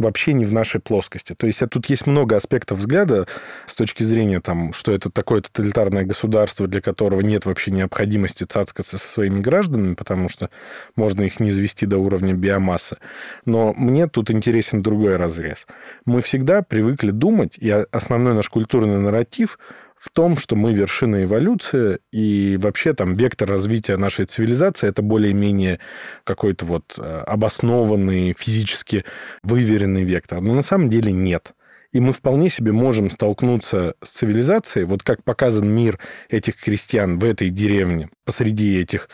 вообще 0.01 0.33
не 0.33 0.45
в 0.45 0.53
нашей 0.53 0.81
плоскости. 0.81 1.35
То 1.35 1.47
есть 1.47 1.61
тут 1.71 1.87
есть 1.87 2.07
много 2.07 2.37
аспектов 2.37 2.79
взгляда 2.79 3.29
с 3.67 3.75
точки 3.75 4.03
зрения, 4.03 4.41
там, 4.41 4.73
что 4.73 4.93
это 4.93 5.11
такое 5.11 5.43
тоталитарное 5.43 6.05
государство, 6.05 6.67
для 6.67 6.81
которого 6.81 7.21
нет 7.21 7.45
вообще 7.45 7.71
необходимости 7.71 8.45
цацкаться 8.45 8.99
со 8.99 9.07
своими 9.07 9.41
гражданами, 9.41 9.95
потому 9.95 10.29
что 10.29 10.51
можно 10.97 11.23
их 11.23 11.39
не 11.39 11.51
извести 11.51 11.85
до 11.85 11.99
уровня 11.99 12.35
биомассы. 12.35 12.97
Но 13.45 13.75
мне 13.75 14.07
тут 14.07 14.31
интересен 14.31 14.83
другой 14.83 15.17
разрез. 15.17 15.67
Мы 16.07 16.23
всегда 16.23 16.63
привыкли 16.63 17.11
думать, 17.11 17.59
и 17.59 17.71
основной 17.93 18.35
наш 18.35 18.49
культурный 18.49 18.99
нарратив 18.99 19.59
в 20.01 20.09
том, 20.09 20.39
что 20.39 20.57
мы 20.57 20.73
вершина 20.73 21.25
эволюции, 21.25 21.99
и 22.11 22.57
вообще 22.59 22.95
там 22.95 23.17
вектор 23.17 23.47
развития 23.51 23.99
нашей 23.99 24.25
цивилизации 24.25 24.89
это 24.89 25.03
более-менее 25.03 25.79
какой-то 26.25 26.65
вот 26.65 26.99
э, 26.99 27.23
обоснованный, 27.27 28.35
физически 28.37 29.05
выверенный 29.43 30.05
вектор. 30.05 30.41
Но 30.41 30.55
на 30.55 30.63
самом 30.63 30.89
деле 30.89 31.13
нет. 31.13 31.53
И 31.93 32.01
мы 32.01 32.15
вполне 32.15 32.49
себе 32.49 32.73
можем 32.73 33.11
столкнуться 33.11 33.95
с 34.03 34.09
цивилизацией, 34.11 34.87
вот 34.87 35.03
как 35.03 35.23
показан 35.23 35.69
мир 35.69 35.99
этих 36.31 36.57
крестьян 36.57 37.19
в 37.19 37.25
этой 37.25 37.51
деревне, 37.51 38.09
посреди 38.25 38.81
этих 38.81 39.11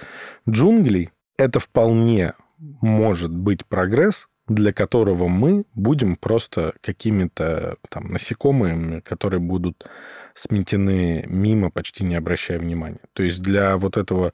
джунглей, 0.48 1.10
это 1.36 1.58
вполне 1.58 2.34
может 2.58 3.34
быть 3.34 3.66
прогресс, 3.66 4.28
для 4.46 4.72
которого 4.72 5.26
мы 5.26 5.64
будем 5.74 6.14
просто 6.14 6.74
какими-то 6.80 7.76
там 7.88 8.08
насекомыми, 8.08 9.00
которые 9.00 9.40
будут 9.40 9.88
сметены 10.36 11.24
мимо, 11.26 11.70
почти 11.70 12.04
не 12.04 12.14
обращая 12.14 12.58
внимания. 12.58 13.00
То 13.14 13.22
есть 13.22 13.42
для 13.42 13.76
вот 13.76 13.96
этого 13.96 14.32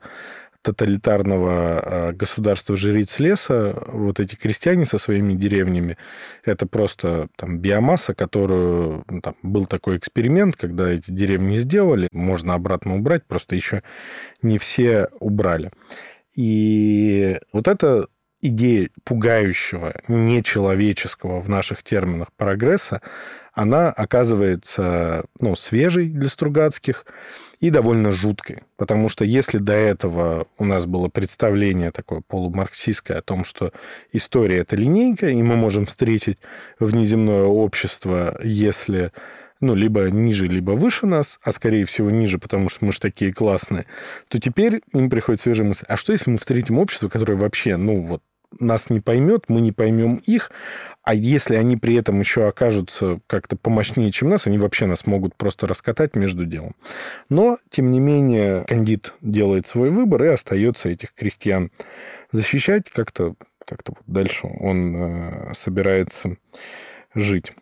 тоталитарного 0.61 1.51
а, 1.51 2.11
государства 2.13 2.77
жриц 2.77 3.19
леса, 3.19 3.83
вот 3.87 4.19
эти 4.19 4.35
крестьяне 4.35 4.85
со 4.85 4.97
своими 4.97 5.33
деревнями, 5.33 5.97
это 6.45 6.65
просто 6.65 7.27
там 7.35 7.59
биомасса, 7.59 8.13
которую... 8.13 9.03
Ну, 9.09 9.21
там, 9.21 9.35
был 9.43 9.65
такой 9.65 9.97
эксперимент, 9.97 10.55
когда 10.55 10.89
эти 10.89 11.11
деревни 11.11 11.57
сделали, 11.57 12.07
можно 12.11 12.53
обратно 12.53 12.95
убрать, 12.95 13.25
просто 13.25 13.55
еще 13.55 13.83
не 14.41 14.57
все 14.57 15.09
убрали. 15.19 15.71
И 16.35 17.39
вот 17.51 17.67
это 17.67 18.07
идея 18.43 18.89
пугающего, 19.05 19.95
нечеловеческого 20.07 21.39
в 21.39 21.49
наших 21.49 21.81
терминах 21.81 22.27
прогресса, 22.35 23.01
она 23.53 23.89
оказывается 23.89 25.25
ну, 25.39 25.55
свежей 25.55 26.09
для 26.09 26.27
Стругацких 26.27 27.05
и 27.59 27.69
довольно 27.69 28.11
жуткой. 28.11 28.63
Потому 28.75 29.07
что 29.07 29.23
если 29.23 29.59
до 29.59 29.73
этого 29.73 30.47
у 30.57 30.65
нас 30.65 30.85
было 30.85 31.07
представление 31.07 31.91
такое 31.91 32.21
полумарксистское 32.27 33.19
о 33.19 33.21
том, 33.21 33.45
что 33.45 33.71
история– 34.11 34.57
это 34.59 34.75
линейка, 34.75 35.29
и 35.29 35.41
мы 35.41 35.55
можем 35.55 35.85
встретить 35.85 36.39
внеземное 36.79 37.43
общество, 37.43 38.37
если 38.43 39.11
ну, 39.61 39.75
либо 39.75 40.09
ниже, 40.09 40.47
либо 40.47 40.71
выше 40.71 41.05
нас, 41.05 41.39
а 41.41 41.53
скорее 41.53 41.85
всего 41.85 42.11
ниже, 42.11 42.37
потому 42.37 42.67
что 42.67 42.83
мы 42.83 42.91
же 42.91 42.99
такие 42.99 43.33
классные, 43.33 43.85
то 44.27 44.37
теперь 44.37 44.81
им 44.91 45.09
приходит 45.09 45.39
свежая 45.39 45.65
мысль, 45.65 45.85
а 45.87 45.95
что 45.95 46.11
если 46.11 46.31
мы 46.31 46.37
встретим 46.37 46.79
общество, 46.79 47.07
которое 47.07 47.35
вообще, 47.35 47.77
ну, 47.77 48.01
вот 48.01 48.21
нас 48.59 48.89
не 48.89 48.99
поймет, 48.99 49.45
мы 49.47 49.61
не 49.61 49.71
поймем 49.71 50.15
их, 50.25 50.51
а 51.03 51.13
если 51.13 51.55
они 51.55 51.77
при 51.77 51.95
этом 51.95 52.19
еще 52.19 52.47
окажутся 52.47 53.19
как-то 53.27 53.55
помощнее, 53.55 54.11
чем 54.11 54.29
нас, 54.29 54.47
они 54.47 54.57
вообще 54.57 54.85
нас 54.85 55.05
могут 55.05 55.35
просто 55.35 55.67
раскатать 55.67 56.15
между 56.15 56.45
делом. 56.45 56.75
Но, 57.29 57.57
тем 57.69 57.91
не 57.91 57.99
менее, 57.99 58.65
кандид 58.65 59.13
делает 59.21 59.67
свой 59.67 59.89
выбор 59.89 60.23
и 60.23 60.27
остается 60.27 60.89
этих 60.89 61.13
крестьян 61.13 61.71
защищать 62.31 62.89
как-то 62.89 63.35
как-то 63.65 63.93
вот 63.95 64.03
дальше 64.05 64.47
он 64.47 64.95
э, 64.95 65.53
собирается 65.53 66.35
жить. 67.15 67.53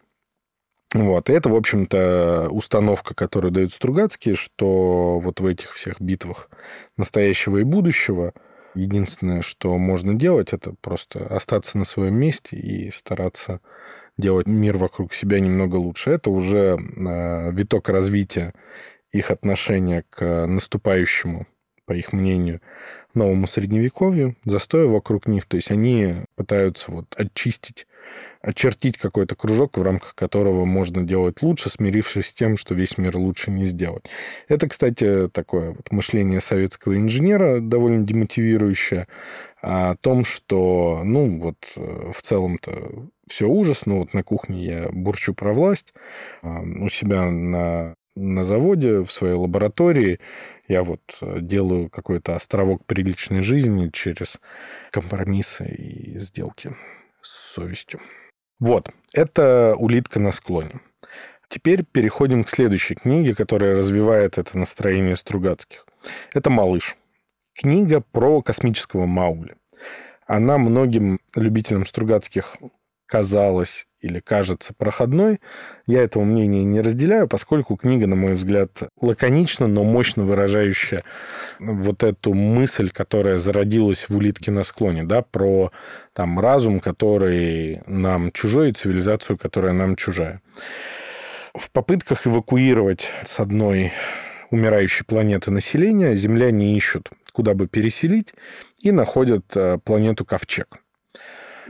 Вот. 0.93 1.29
И 1.29 1.33
это, 1.33 1.47
в 1.49 1.55
общем-то, 1.55 2.49
установка, 2.49 3.13
которую 3.13 3.51
дают 3.51 3.71
Стругацкие, 3.71 4.33
что 4.33 5.19
вот 5.19 5.39
в 5.39 5.45
этих 5.45 5.73
всех 5.73 6.01
битвах 6.01 6.49
настоящего 6.97 7.57
и 7.57 7.63
будущего– 7.63 8.33
Единственное, 8.73 9.41
что 9.41 9.77
можно 9.77 10.13
делать, 10.13 10.53
это 10.53 10.73
просто 10.81 11.25
остаться 11.25 11.77
на 11.77 11.85
своем 11.85 12.15
месте 12.15 12.55
и 12.55 12.89
стараться 12.91 13.59
делать 14.17 14.47
мир 14.47 14.77
вокруг 14.77 15.13
себя 15.13 15.39
немного 15.39 15.75
лучше. 15.75 16.11
Это 16.11 16.29
уже 16.29 16.77
э, 16.77 17.51
виток 17.51 17.89
развития 17.89 18.53
их 19.11 19.31
отношения 19.31 20.05
к 20.09 20.45
наступающему, 20.47 21.47
по 21.85 21.93
их 21.93 22.13
мнению, 22.13 22.61
новому 23.13 23.45
средневековью, 23.45 24.37
застоя 24.45 24.85
вокруг 24.85 25.27
них. 25.27 25.45
То 25.45 25.57
есть 25.57 25.71
они 25.71 26.25
пытаются 26.35 26.91
вот 26.91 27.13
очистить 27.17 27.87
очертить 28.41 28.97
какой-то 28.97 29.35
кружок, 29.35 29.77
в 29.77 29.81
рамках 29.81 30.15
которого 30.15 30.65
можно 30.65 31.03
делать 31.03 31.41
лучше, 31.41 31.69
смирившись 31.69 32.27
с 32.27 32.33
тем, 32.33 32.57
что 32.57 32.75
весь 32.75 32.97
мир 32.97 33.17
лучше 33.17 33.51
не 33.51 33.65
сделать. 33.65 34.09
Это, 34.47 34.67
кстати, 34.67 35.27
такое 35.29 35.71
вот 35.71 35.91
мышление 35.91 36.41
советского 36.41 36.95
инженера, 36.95 37.59
довольно 37.59 38.05
демотивирующее, 38.05 39.07
о 39.61 39.95
том, 39.95 40.25
что, 40.25 41.01
ну, 41.03 41.39
вот 41.39 41.57
э, 41.75 42.11
в 42.15 42.21
целом-то 42.21 43.07
все 43.29 43.47
ужасно. 43.47 43.99
Вот 43.99 44.13
на 44.15 44.23
кухне 44.23 44.65
я 44.65 44.89
бурчу 44.91 45.35
про 45.35 45.53
власть, 45.53 45.93
а, 46.41 46.61
у 46.61 46.89
себя 46.89 47.29
на 47.29 47.95
на 48.15 48.43
заводе, 48.43 48.99
в 49.03 49.09
своей 49.09 49.35
лаборатории. 49.35 50.19
Я 50.67 50.83
вот 50.83 51.01
э, 51.21 51.37
делаю 51.39 51.89
какой-то 51.89 52.35
островок 52.35 52.85
приличной 52.85 53.41
жизни 53.41 53.89
через 53.89 54.39
компромиссы 54.91 55.65
и 55.65 56.19
сделки 56.19 56.75
с 57.21 57.53
совестью. 57.53 58.01
Вот, 58.61 58.91
это 59.11 59.75
«Улитка 59.75 60.19
на 60.19 60.31
склоне». 60.31 60.81
Теперь 61.49 61.83
переходим 61.83 62.43
к 62.43 62.49
следующей 62.49 62.93
книге, 62.93 63.33
которая 63.33 63.75
развивает 63.75 64.37
это 64.37 64.55
настроение 64.55 65.15
Стругацких. 65.15 65.87
Это 66.31 66.51
«Малыш». 66.51 66.95
Книга 67.55 68.01
про 68.01 68.43
космического 68.43 69.07
Маугли. 69.07 69.55
Она 70.27 70.59
многим 70.59 71.19
любителям 71.35 71.87
Стругацких 71.87 72.57
казалась 73.07 73.87
или 74.01 74.19
кажется 74.19 74.73
проходной. 74.75 75.39
Я 75.85 76.01
этого 76.01 76.23
мнения 76.23 76.63
не 76.63 76.81
разделяю, 76.81 77.27
поскольку 77.27 77.75
книга, 77.75 78.07
на 78.07 78.15
мой 78.15 78.33
взгляд, 78.33 78.83
лаконично, 78.99 79.67
но 79.67 79.83
мощно 79.83 80.23
выражающая 80.23 81.03
вот 81.59 82.03
эту 82.03 82.33
мысль, 82.33 82.89
которая 82.89 83.37
зародилась 83.37 84.09
в 84.09 84.15
«Улитке 84.15 84.51
на 84.51 84.63
склоне», 84.63 85.03
да, 85.03 85.21
про 85.21 85.71
там, 86.13 86.39
разум, 86.39 86.79
который 86.79 87.81
нам 87.85 88.31
чужой, 88.31 88.71
и 88.71 88.73
цивилизацию, 88.73 89.37
которая 89.37 89.73
нам 89.73 89.95
чужая. 89.95 90.41
В 91.53 91.69
попытках 91.71 92.25
эвакуировать 92.25 93.09
с 93.23 93.39
одной 93.39 93.91
умирающей 94.49 95.05
планеты 95.05 95.51
населения 95.51 96.15
земляне 96.15 96.75
ищут, 96.75 97.09
куда 97.31 97.53
бы 97.53 97.67
переселить, 97.67 98.33
и 98.81 98.91
находят 98.91 99.45
э, 99.55 99.77
планету 99.83 100.25
Ковчег 100.25 100.81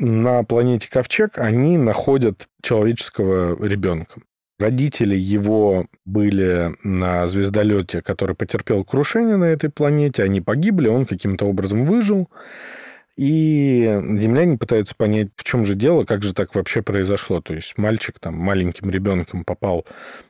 на 0.02 0.44
планете 0.44 0.90
Ковчег 0.90 1.38
они 1.38 1.78
находят 1.78 2.48
человеческого 2.64 3.64
ребенка. 3.64 4.22
Родители 4.60 5.16
его 5.16 5.86
были 6.06 6.76
на 6.84 7.26
звездолете, 7.28 8.02
который 8.02 8.36
потерпел 8.36 8.84
крушение 8.84 9.38
на 9.38 9.46
этой 9.46 9.70
планете. 9.70 10.24
Они 10.24 10.42
погибли, 10.42 10.88
он 10.88 11.06
каким-то 11.06 11.46
образом 11.46 11.86
выжил. 11.86 12.30
И 13.18 13.84
земляне 14.18 14.58
пытаются 14.58 14.96
понять, 14.96 15.30
в 15.36 15.44
чем 15.44 15.66
же 15.66 15.76
дело, 15.76 16.06
как 16.06 16.24
же 16.24 16.34
так 16.34 16.56
вообще 16.56 16.82
произошло. 16.82 17.42
То 17.42 17.54
есть 17.54 17.78
мальчик 17.78 18.18
там 18.20 18.36
маленьким 18.36 18.90
ребенком 18.90 19.44
попал 19.44 19.86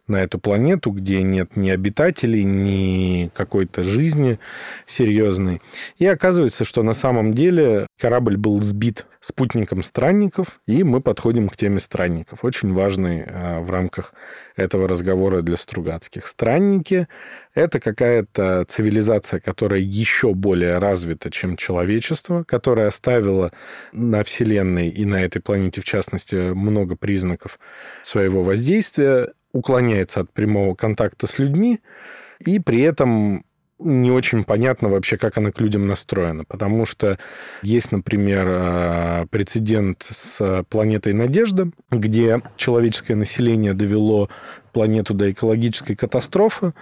на 0.08 0.18
эту 0.18 0.40
планету, 0.40 0.92
где 0.92 1.22
нет 1.22 1.56
ни 1.56 1.70
обитателей, 1.70 2.44
ни 2.44 3.32
какой-то 3.34 3.84
жизни 3.84 4.40
серьезной. 4.86 5.62
И 5.98 6.06
оказывается, 6.06 6.66
что 6.66 6.84
на 6.84 6.94
самом 6.94 7.34
деле 7.34 7.88
корабль 8.00 8.36
был 8.36 8.60
сбит 8.62 9.06
спутником 9.22 9.84
странников, 9.84 10.60
и 10.66 10.84
мы 10.84 11.00
подходим 11.00 11.48
к 11.48 11.56
теме 11.56 11.80
странников. 11.80 12.44
Очень 12.44 12.74
важный 12.74 13.24
а, 13.24 13.62
в 13.62 13.70
рамках 13.70 14.14
этого 14.56 14.88
разговора 14.88 15.44
для 15.44 15.56
Стругацких. 15.56 16.26
Странники— 16.26 17.08
это 17.54 17.80
какая-то 17.80 18.66
цивилизация, 18.68 19.40
которая 19.40 19.80
еще 19.80 20.34
более 20.34 20.80
развита, 20.80 21.30
чем 21.30 21.56
человечество, 21.56 22.44
которая 22.44 22.88
оставила 22.88 23.52
на 23.94 24.24
Вселенной 24.24 24.90
и 24.90 25.06
на 25.06 25.22
этой 25.22 25.40
планете, 25.40 25.82
в 25.82 25.86
частности, 25.86 26.54
много 26.54 26.96
признаков 26.96 27.60
своего 28.02 28.44
воздействия, 28.44 29.34
уклоняется 29.54 30.22
от 30.22 30.34
прямого 30.34 30.74
контакта 30.74 31.28
с 31.28 31.38
людьми, 31.38 31.80
и 32.40 32.60
при 32.60 32.82
этом 32.82 33.46
не 33.84 34.12
очень 34.12 34.44
понятно 34.44 34.90
вообще, 34.90 35.18
как 35.18 35.38
она 35.38 35.52
к 35.52 35.60
людям 35.60 35.88
настроена, 35.88 36.46
потому 36.46 36.86
что 36.86 37.18
есть, 37.62 37.92
например, 37.92 38.48
э, 38.48 39.26
прецедент 39.30 40.04
с 40.10 40.64
планетой 40.70 41.14
Надежда, 41.14 41.72
где 41.90 42.42
человеческое 42.56 43.16
население 43.16 43.74
довело 43.74 44.30
планету 44.72 45.14
до 45.14 45.32
экологической 45.32 45.96
катастрофы, 45.96 46.74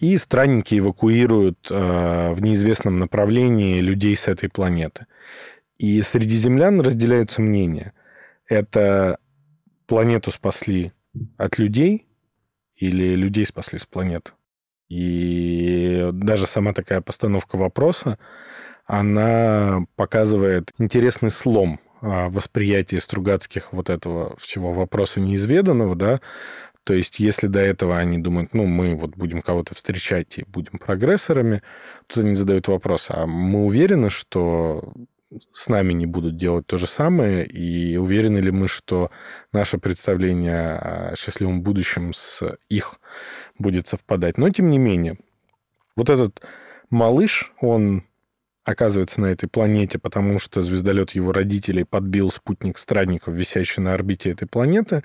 и 0.00 0.18
странники 0.18 0.78
эвакуируют 0.78 1.68
э, 1.70 2.34
в 2.34 2.42
неизвестном 2.42 2.98
направлении 2.98 3.80
людей 3.80 4.16
с 4.16 4.28
этой 4.28 4.48
планеты. 4.48 5.06
И 5.78 6.02
среди 6.02 6.36
землян 6.36 6.80
разделяются 6.80 7.40
мнения. 7.40 7.92
Это 8.48 9.18
планету 9.86 10.30
спасли 10.30 10.92
от 11.36 11.58
людей 11.58 12.06
или 12.76 13.14
людей 13.14 13.46
спасли 13.46 13.78
с 13.78 13.86
планеты? 13.86 14.32
И 14.88 16.10
даже 16.12 16.46
сама 16.46 16.72
такая 16.72 17.00
постановка 17.00 17.56
вопроса, 17.56 18.18
она 18.86 19.86
показывает 19.96 20.72
интересный 20.78 21.30
слом 21.30 21.80
а, 22.00 22.28
восприятия 22.28 23.00
Стругацких 23.00 23.72
вот 23.72 23.90
этого 23.90 24.36
всего 24.38 24.72
вопроса 24.72 25.20
неизведанного, 25.20 25.94
да, 25.96 26.20
То 26.84 26.94
есть, 26.94 27.20
если 27.20 27.46
до 27.46 27.60
этого 27.60 27.98
они 27.98 28.18
думают, 28.18 28.54
ну, 28.54 28.66
мы 28.66 28.96
вот 28.96 29.16
будем 29.16 29.42
кого-то 29.42 29.74
встречать 29.74 30.38
и 30.38 30.44
будем 30.48 30.78
прогрессорами, 30.80 31.62
то 32.08 32.20
они 32.20 32.34
задают 32.34 32.68
вопрос, 32.68 33.06
а 33.10 33.26
мы 33.26 33.64
уверены, 33.66 34.10
что 34.10 34.92
с 35.52 35.68
нами 35.68 35.92
не 35.92 36.06
будут 36.06 36.36
делать 36.36 36.66
то 36.66 36.78
же 36.78 36.86
самое, 36.86 37.46
и 37.46 37.96
уверены 37.96 38.38
ли 38.38 38.50
мы, 38.50 38.68
что 38.68 39.10
наше 39.52 39.78
представление 39.78 40.76
о 40.76 41.16
счастливом 41.16 41.62
будущем 41.62 42.12
с 42.12 42.56
их 42.68 43.00
будет 43.58 43.86
совпадать. 43.86 44.38
Но, 44.38 44.48
тем 44.50 44.70
не 44.70 44.78
менее, 44.78 45.18
вот 45.96 46.10
этот 46.10 46.42
малыш, 46.90 47.52
он 47.60 48.04
оказывается 48.64 49.20
на 49.20 49.26
этой 49.26 49.48
планете, 49.48 49.98
потому 49.98 50.38
что 50.38 50.62
звездолет 50.62 51.12
его 51.12 51.32
родителей 51.32 51.84
подбил 51.84 52.30
спутник 52.30 52.78
странников, 52.78 53.34
висящий 53.34 53.80
на 53.80 53.94
орбите 53.94 54.30
этой 54.30 54.46
планеты. 54.46 55.02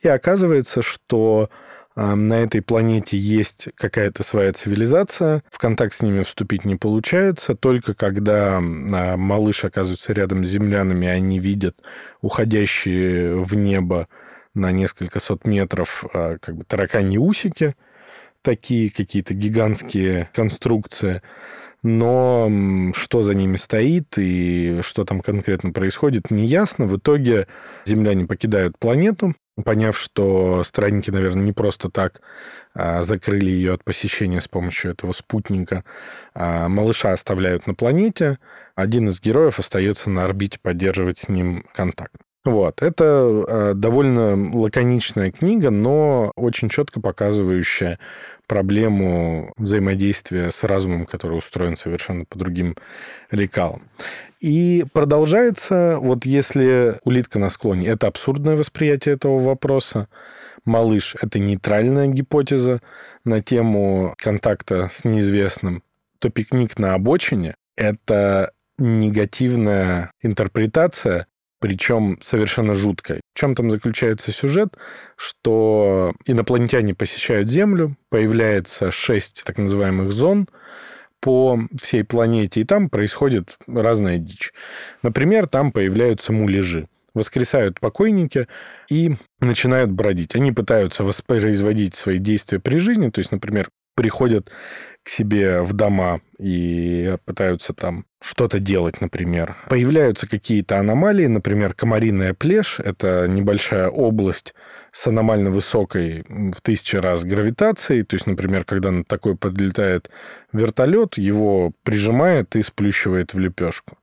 И 0.00 0.08
оказывается, 0.08 0.82
что 0.82 1.50
на 1.94 2.34
этой 2.34 2.62
планете 2.62 3.18
есть 3.18 3.68
какая-то 3.74 4.22
своя 4.22 4.52
цивилизация, 4.52 5.42
в 5.50 5.58
контакт 5.58 5.94
с 5.94 6.02
ними 6.02 6.22
вступить 6.22 6.64
не 6.64 6.76
получается, 6.76 7.54
только 7.54 7.94
когда 7.94 8.60
малыш 8.60 9.64
оказывается 9.64 10.12
рядом 10.12 10.44
с 10.44 10.48
землянами, 10.48 11.06
они 11.06 11.38
видят 11.38 11.76
уходящие 12.20 13.36
в 13.36 13.54
небо 13.54 14.08
на 14.54 14.70
несколько 14.72 15.20
сот 15.20 15.46
метров 15.46 16.04
а, 16.12 16.38
как 16.38 16.56
бы 16.56 16.64
тараканьи 16.64 17.18
усики, 17.18 17.74
такие 18.42 18.90
какие-то 18.90 19.34
гигантские 19.34 20.28
конструкции, 20.34 21.22
но 21.82 22.50
что 22.94 23.22
за 23.22 23.34
ними 23.34 23.56
стоит 23.56 24.16
и 24.16 24.80
что 24.82 25.04
там 25.04 25.20
конкретно 25.20 25.72
происходит, 25.72 26.30
не 26.30 26.46
ясно. 26.46 26.86
В 26.86 26.96
итоге 26.96 27.48
земляне 27.84 28.26
покидают 28.26 28.78
планету, 28.78 29.34
поняв, 29.64 29.98
что 29.98 30.62
странники, 30.62 31.10
наверное, 31.10 31.42
не 31.42 31.52
просто 31.52 31.90
так 31.90 32.20
а, 32.74 33.02
закрыли 33.02 33.50
ее 33.50 33.74
от 33.74 33.84
посещения 33.84 34.40
с 34.40 34.48
помощью 34.48 34.92
этого 34.92 35.12
спутника. 35.12 35.84
А 36.34 36.68
малыша 36.68 37.12
оставляют 37.12 37.66
на 37.66 37.74
планете, 37.74 38.38
один 38.74 39.08
из 39.08 39.20
героев 39.20 39.58
остается 39.58 40.08
на 40.08 40.24
орбите 40.24 40.58
поддерживать 40.62 41.18
с 41.18 41.28
ним 41.28 41.66
контакт. 41.74 42.14
Вот. 42.44 42.82
Это 42.82 43.44
э, 43.46 43.72
довольно 43.74 44.58
лаконичная 44.58 45.30
книга, 45.30 45.70
но 45.70 46.32
очень 46.34 46.68
четко 46.68 47.00
показывающая 47.00 48.00
проблему 48.48 49.52
взаимодействия 49.56 50.50
с 50.50 50.64
разумом, 50.64 51.06
который 51.06 51.38
устроен 51.38 51.76
совершенно 51.76 52.24
по 52.24 52.36
другим 52.38 52.76
лекалам. 53.30 53.82
И 54.40 54.84
продолжается, 54.92 55.98
вот 56.00 56.24
если 56.24 56.98
улитка 57.04 57.38
на 57.38 57.48
склоне, 57.48 57.86
это 57.86 58.08
абсурдное 58.08 58.56
восприятие 58.56 59.14
этого 59.14 59.38
вопроса, 59.38 60.08
малыш– 60.64 61.16
это 61.22 61.38
нейтральная 61.38 62.08
гипотеза 62.08 62.80
на 63.24 63.40
тему 63.40 64.14
контакта 64.18 64.88
с 64.90 65.04
неизвестным, 65.04 65.84
то 66.18 66.28
пикник 66.28 66.76
на 66.76 66.94
обочине– 66.94 67.54
это 67.76 68.52
негативная 68.78 70.10
интерпретация 70.20 71.28
причем 71.62 72.18
совершенно 72.20 72.74
жуткой. 72.74 73.20
В 73.32 73.38
чем 73.38 73.54
там 73.54 73.70
заключается 73.70 74.32
сюжет? 74.32 74.76
Что 75.16 76.12
инопланетяне 76.26 76.92
посещают 76.92 77.48
Землю, 77.48 77.96
появляется 78.10 78.90
шесть 78.90 79.44
так 79.46 79.58
называемых 79.58 80.10
зон 80.10 80.48
по 81.20 81.56
всей 81.80 82.02
планете, 82.02 82.60
и 82.60 82.64
там 82.64 82.90
происходит 82.90 83.58
разная 83.68 84.18
дичь. 84.18 84.52
Например, 85.04 85.46
там 85.46 85.70
появляются 85.70 86.32
муляжи 86.32 86.88
воскресают 87.14 87.78
покойники 87.78 88.48
и 88.90 89.14
начинают 89.38 89.90
бродить. 89.90 90.34
Они 90.34 90.50
пытаются 90.50 91.04
воспроизводить 91.04 91.94
свои 91.94 92.18
действия 92.18 92.58
при 92.58 92.78
жизни, 92.78 93.10
то 93.10 93.18
есть, 93.18 93.30
например, 93.30 93.68
приходят 93.94 94.50
к 95.02 95.10
себе 95.10 95.60
в 95.60 95.74
дома 95.74 96.22
и 96.38 97.16
пытаются 97.26 97.74
там 97.74 98.06
что-то 98.22 98.58
делать, 98.58 99.00
например. 99.00 99.56
Появляются 99.68 100.28
какие-то 100.28 100.78
аномалии, 100.78 101.26
например, 101.26 101.74
комариная 101.74 102.34
плешь. 102.34 102.78
Это 102.78 103.26
небольшая 103.28 103.88
область 103.88 104.54
с 104.92 105.06
аномально 105.06 105.50
высокой 105.50 106.24
в 106.28 106.60
тысячи 106.60 106.96
раз 106.96 107.24
гравитацией. 107.24 108.04
То 108.04 108.16
есть, 108.16 108.26
например, 108.26 108.64
когда 108.64 108.90
на 108.90 109.04
такой 109.04 109.36
подлетает 109.36 110.10
вертолет, 110.52 111.18
его 111.18 111.72
прижимает 111.82 112.56
и 112.56 112.62
сплющивает 112.62 113.34
в 113.34 113.38
лепешку. 113.38 113.98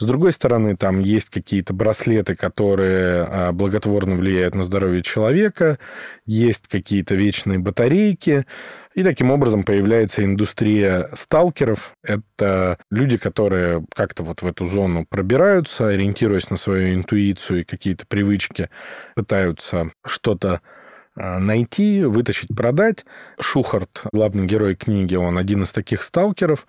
С 0.00 0.04
другой 0.04 0.32
стороны, 0.32 0.76
там 0.76 1.00
есть 1.00 1.28
какие-то 1.28 1.74
браслеты, 1.74 2.36
которые 2.36 3.24
а, 3.24 3.52
благотворно 3.52 4.14
влияют 4.14 4.54
на 4.54 4.62
здоровье 4.62 5.02
человека, 5.02 5.78
есть 6.24 6.68
какие-то 6.68 7.16
вечные 7.16 7.58
батарейки, 7.58 8.46
и 8.94 9.02
таким 9.02 9.32
образом 9.32 9.64
появляется 9.64 10.24
индустрия 10.24 11.10
сталкеров. 11.14 11.94
Это 12.04 12.78
люди, 12.92 13.16
которые 13.16 13.84
как-то 13.92 14.22
вот 14.22 14.42
в 14.42 14.46
эту 14.46 14.66
зону 14.66 15.04
пробираются, 15.08 15.88
ориентируясь 15.88 16.50
на 16.50 16.56
свою 16.56 16.94
интуицию 16.94 17.62
и 17.62 17.64
какие-то 17.64 18.06
привычки, 18.06 18.70
пытаются 19.16 19.90
что-то 20.06 20.60
найти, 21.18 22.04
вытащить, 22.04 22.54
продать. 22.56 23.04
Шухарт, 23.40 24.04
главный 24.12 24.46
герой 24.46 24.74
книги, 24.74 25.16
он 25.16 25.36
один 25.36 25.64
из 25.64 25.72
таких 25.72 26.02
сталкеров. 26.02 26.66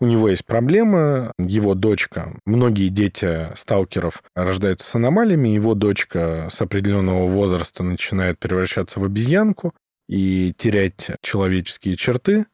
У 0.00 0.06
него 0.06 0.28
есть 0.28 0.44
проблема. 0.44 1.32
Его 1.38 1.74
дочка, 1.74 2.34
многие 2.44 2.88
дети 2.88 3.48
сталкеров 3.54 4.22
рождаются 4.34 4.88
с 4.88 4.94
аномалиями. 4.94 5.48
Его 5.50 5.74
дочка 5.74 6.48
с 6.50 6.60
определенного 6.60 7.26
возраста 7.28 7.82
начинает 7.82 8.38
превращаться 8.38 9.00
в 9.00 9.04
обезьянку 9.04 9.72
и 10.08 10.52
терять 10.56 11.10
человеческие 11.22 11.96
черты. 11.96 12.46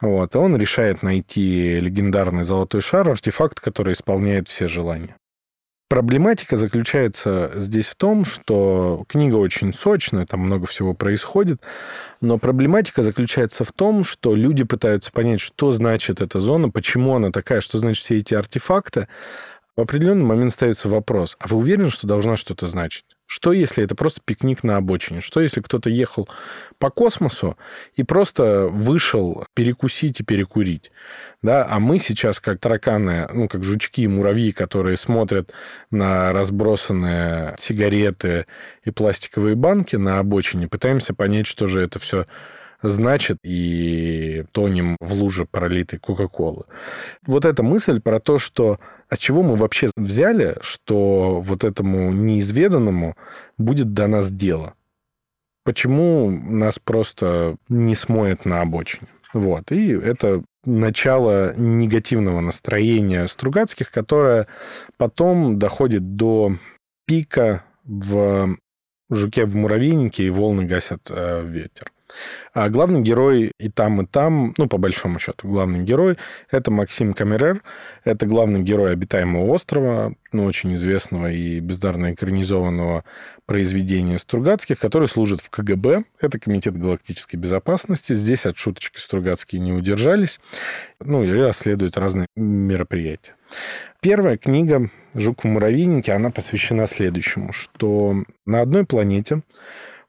Вот. 0.00 0.36
он 0.36 0.56
решает 0.56 1.02
найти 1.02 1.80
легендарный 1.80 2.44
золотой 2.44 2.80
шар, 2.80 3.08
артефакт, 3.10 3.60
который 3.60 3.94
исполняет 3.94 4.48
все 4.48 4.68
желания. 4.68 5.17
Проблематика 5.88 6.58
заключается 6.58 7.52
здесь 7.56 7.86
в 7.86 7.94
том, 7.94 8.26
что 8.26 9.04
книга 9.08 9.36
очень 9.36 9.72
сочная, 9.72 10.26
там 10.26 10.40
много 10.40 10.66
всего 10.66 10.92
происходит, 10.92 11.62
но 12.20 12.36
проблематика 12.36 13.02
заключается 13.02 13.64
в 13.64 13.72
том, 13.72 14.04
что 14.04 14.34
люди 14.34 14.64
пытаются 14.64 15.10
понять, 15.10 15.40
что 15.40 15.72
значит 15.72 16.20
эта 16.20 16.40
зона, 16.40 16.68
почему 16.68 17.16
она 17.16 17.30
такая, 17.30 17.62
что 17.62 17.78
значит 17.78 18.04
все 18.04 18.18
эти 18.18 18.34
артефакты. 18.34 19.08
В 19.76 19.80
определенный 19.80 20.24
момент 20.24 20.52
ставится 20.52 20.90
вопрос, 20.90 21.38
а 21.40 21.48
вы 21.48 21.56
уверены, 21.56 21.88
что 21.88 22.06
должна 22.06 22.36
что-то 22.36 22.66
значить? 22.66 23.06
Что, 23.30 23.52
если 23.52 23.84
это 23.84 23.94
просто 23.94 24.22
пикник 24.24 24.64
на 24.64 24.78
обочине? 24.78 25.20
Что, 25.20 25.40
если 25.40 25.60
кто-то 25.60 25.90
ехал 25.90 26.26
по 26.78 26.88
космосу 26.88 27.58
и 27.94 28.02
просто 28.02 28.68
вышел 28.68 29.46
перекусить 29.52 30.20
и 30.20 30.24
перекурить? 30.24 30.90
Да? 31.42 31.66
А 31.68 31.78
мы 31.78 31.98
сейчас, 31.98 32.40
как 32.40 32.58
тараканы, 32.58 33.28
ну, 33.30 33.46
как 33.46 33.64
жучки 33.64 34.00
и 34.00 34.08
муравьи, 34.08 34.50
которые 34.50 34.96
смотрят 34.96 35.52
на 35.90 36.32
разбросанные 36.32 37.54
сигареты 37.58 38.46
и 38.82 38.90
пластиковые 38.90 39.56
банки 39.56 39.96
на 39.96 40.20
обочине, 40.20 40.66
пытаемся 40.66 41.12
понять, 41.12 41.46
что 41.46 41.66
же 41.66 41.82
это 41.82 41.98
все 41.98 42.24
значит, 42.80 43.38
и 43.42 44.44
тонем 44.52 44.96
в 45.00 45.12
луже 45.12 45.44
пролитой 45.44 45.98
Кока-Колы. 45.98 46.64
Вот 47.26 47.44
эта 47.44 47.62
мысль 47.62 48.00
про 48.00 48.20
то, 48.20 48.38
что 48.38 48.78
а 49.08 49.16
с 49.16 49.18
чего 49.18 49.42
мы 49.42 49.56
вообще 49.56 49.90
взяли, 49.96 50.56
что 50.60 51.40
вот 51.40 51.64
этому 51.64 52.12
неизведанному 52.12 53.16
будет 53.56 53.92
до 53.92 54.06
нас 54.06 54.30
дело? 54.30 54.74
Почему 55.64 56.30
нас 56.30 56.78
просто 56.78 57.56
не 57.68 57.94
смоет 57.94 58.44
на 58.44 58.60
обочине? 58.60 59.08
Вот. 59.32 59.72
И 59.72 59.92
это 59.92 60.42
начало 60.64 61.54
негативного 61.56 62.40
настроения 62.40 63.26
Стругацких, 63.26 63.90
которое 63.90 64.46
потом 64.96 65.58
доходит 65.58 66.16
до 66.16 66.56
пика 67.06 67.64
в 67.84 68.56
«Жуке 69.10 69.46
в 69.46 69.54
муравейнике» 69.54 70.24
и 70.24 70.30
«Волны 70.30 70.64
гасят 70.64 71.10
э, 71.10 71.44
ветер». 71.44 71.92
А 72.54 72.68
главный 72.68 73.02
герой 73.02 73.52
и 73.58 73.68
там, 73.68 74.02
и 74.02 74.06
там, 74.06 74.54
ну, 74.56 74.66
по 74.66 74.78
большому 74.78 75.18
счету, 75.18 75.48
главный 75.48 75.82
герой– 75.84 76.16
это 76.50 76.70
Максим 76.70 77.14
Камерер. 77.14 77.62
Это 78.04 78.26
главный 78.26 78.62
герой 78.62 78.92
«Обитаемого 78.92 79.52
острова», 79.52 80.14
ну, 80.32 80.44
очень 80.44 80.74
известного 80.74 81.30
и 81.30 81.60
бездарно 81.60 82.12
экранизованного 82.12 83.04
произведения 83.46 84.18
Стругацких, 84.18 84.78
который 84.78 85.08
служит 85.08 85.40
в 85.40 85.50
КГБ. 85.50 86.04
Это 86.20 86.38
Комитет 86.38 86.76
галактической 86.78 87.38
безопасности. 87.38 88.12
Здесь 88.12 88.46
от 88.46 88.56
шуточки 88.56 88.98
Стругацкие 88.98 89.60
не 89.60 89.72
удержались. 89.72 90.40
Ну, 91.00 91.24
и 91.24 91.30
расследуют 91.32 91.96
разные 91.96 92.26
мероприятия. 92.36 93.34
Первая 94.00 94.36
книга 94.36 94.90
«Жук 95.14 95.44
в 95.44 95.46
муравейнике», 95.46 96.12
она 96.12 96.30
посвящена 96.30 96.86
следующему, 96.86 97.52
что 97.52 98.22
на 98.46 98.60
одной 98.60 98.84
планете 98.84 99.42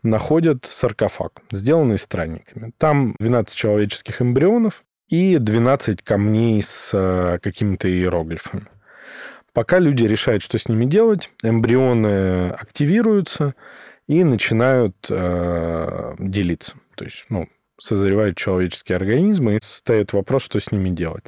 находят 0.04 0.66
саркофаг, 0.66 1.42
сделанный 1.52 2.00
странниками. 2.00 2.72
Там 2.78 3.16
12 3.20 3.56
человеческих 3.56 4.22
эмбрионов 4.22 4.84
и 5.10 5.38
12 5.38 6.02
камней 6.02 6.62
с 6.62 6.92
э, 6.94 7.40
какими-то 7.42 7.90
иероглифами. 7.90 8.68
Пока 9.54 9.80
люди 9.80 10.04
решают, 10.04 10.44
что 10.44 10.58
с 10.58 10.68
ними 10.68 10.86
делать, 10.86 11.32
эмбрионы 11.44 12.50
активируются, 12.50 13.56
и 14.10 14.24
начинают 14.24 14.96
э, 15.12 16.16
делиться. 16.18 16.74
То 16.96 17.06
есть, 17.06 17.26
ну, 17.30 17.48
созревают 17.78 18.38
человеческие 18.38 18.96
организмы, 18.96 19.56
и 19.56 19.60
встает 19.60 20.14
вопрос, 20.14 20.42
что 20.42 20.60
с 20.60 20.72
ними 20.72 20.90
делать. 20.90 21.26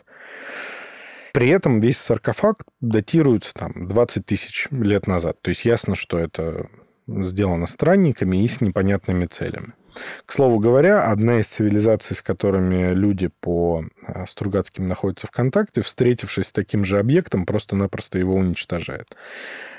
При 1.31 1.49
этом 1.49 1.79
весь 1.79 1.99
саркофаг 1.99 2.65
датируется 2.81 3.53
там 3.53 3.88
20 3.88 4.25
тысяч 4.25 4.67
лет 4.71 5.05
назад. 5.05 5.39
То 5.43 5.49
есть 5.49 5.63
ясно, 5.63 5.93
что 5.93 6.17
это 6.17 6.69
сделано 7.07 7.67
странниками 7.67 8.43
и 8.43 8.47
с 8.47 8.61
непонятными 8.61 9.25
целями. 9.25 9.73
К 10.25 10.31
слову 10.31 10.59
говоря, 10.59 11.11
одна 11.11 11.39
из 11.39 11.47
цивилизаций, 11.47 12.15
с 12.15 12.21
которыми 12.21 12.93
люди 12.93 13.29
по 13.41 13.83
э, 14.07 14.25
Стругацким 14.25 14.87
находятся 14.87 15.27
в 15.27 15.31
контакте, 15.31 15.81
встретившись 15.81 16.47
с 16.47 16.51
таким 16.51 16.85
же 16.85 16.97
объектом, 16.97 17.45
просто-напросто 17.45 18.17
его 18.17 18.35
уничтожает. 18.35 19.15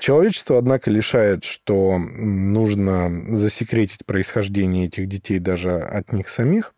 Человечество, 0.01 0.59
однако, 0.59 0.91
лишает, 0.91 1.45
что 1.45 1.99
нужно 1.99 3.35
засекретить 3.35 4.05
происхождение 4.05 4.87
этих 4.87 5.09
детей 5.09 5.39
даже 5.39 5.79
от 5.79 6.13
них 6.13 6.29
самих, 6.29 6.75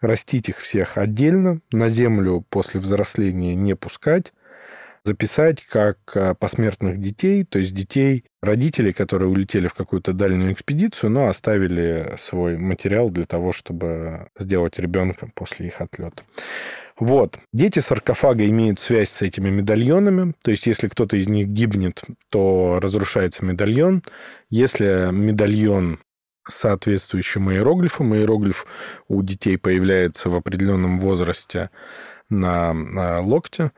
растить 0.00 0.48
их 0.48 0.58
всех 0.58 0.98
отдельно, 0.98 1.60
на 1.72 1.88
землю 1.88 2.44
после 2.48 2.80
взросления 2.80 3.56
не 3.56 3.74
пускать, 3.74 4.32
записать 5.08 5.62
как 5.62 5.98
э, 6.14 6.34
посмертных 6.34 7.00
детей, 7.00 7.44
то 7.44 7.58
есть 7.58 7.74
детей 7.74 8.24
родителей, 8.42 8.92
которые 8.92 9.30
улетели 9.30 9.66
в 9.66 9.74
какую-то 9.74 10.12
дальнюю 10.12 10.52
экспедицию, 10.52 11.10
но 11.10 11.26
оставили 11.26 12.14
свой 12.18 12.58
материал 12.58 13.08
для 13.08 13.24
того, 13.24 13.52
чтобы 13.52 14.28
сделать 14.38 14.78
ребенка 14.78 15.30
после 15.34 15.68
их 15.68 15.80
отлета. 15.80 16.22
Вот. 17.00 17.38
Дети 17.52 17.78
саркофага 17.78 18.46
имеют 18.46 18.80
связь 18.80 19.10
с 19.10 19.22
этими 19.22 19.48
медальонами. 19.48 20.34
То 20.44 20.50
есть, 20.50 20.66
если 20.66 20.88
кто-то 20.88 21.16
из 21.16 21.28
них 21.28 21.48
гибнет, 21.48 22.02
то 22.28 22.78
разрушается 22.82 23.44
медальон. 23.44 24.02
Если 24.50 25.10
медальон 25.10 26.00
соответствующим 26.48 27.50
иероглифом, 27.50 28.14
иероглиф 28.14 28.66
у 29.08 29.22
детей 29.22 29.56
появляется 29.56 30.28
в 30.28 30.36
определенном 30.36 30.98
возрасте 30.98 31.70
на, 32.30 32.72
на 32.72 33.20
локте, 33.20 33.72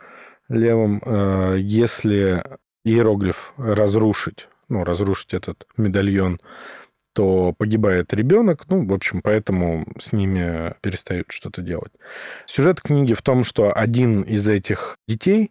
левым, 0.51 1.01
э, 1.05 1.57
если 1.61 2.43
иероглиф 2.85 3.55
разрушить, 3.57 4.49
ну, 4.69 4.85
разрушить 4.85 5.33
этот 5.33 5.67
медальон, 5.77 6.41
то 7.13 7.55
погибает 7.57 8.13
ребенок. 8.15 8.67
Ну, 8.69 8.87
в 8.87 8.93
общем, 8.93 9.23
поэтому 9.23 9.87
с 9.99 10.13
ними 10.13 10.75
перестают 10.81 11.27
что-то 11.31 11.63
делать. 11.63 11.93
Сюжет 12.47 12.81
книги 12.81 13.15
в 13.15 13.23
том, 13.23 13.45
что 13.45 13.73
один 13.73 14.23
из 14.23 14.47
этих 14.47 14.97
детей, 15.09 15.51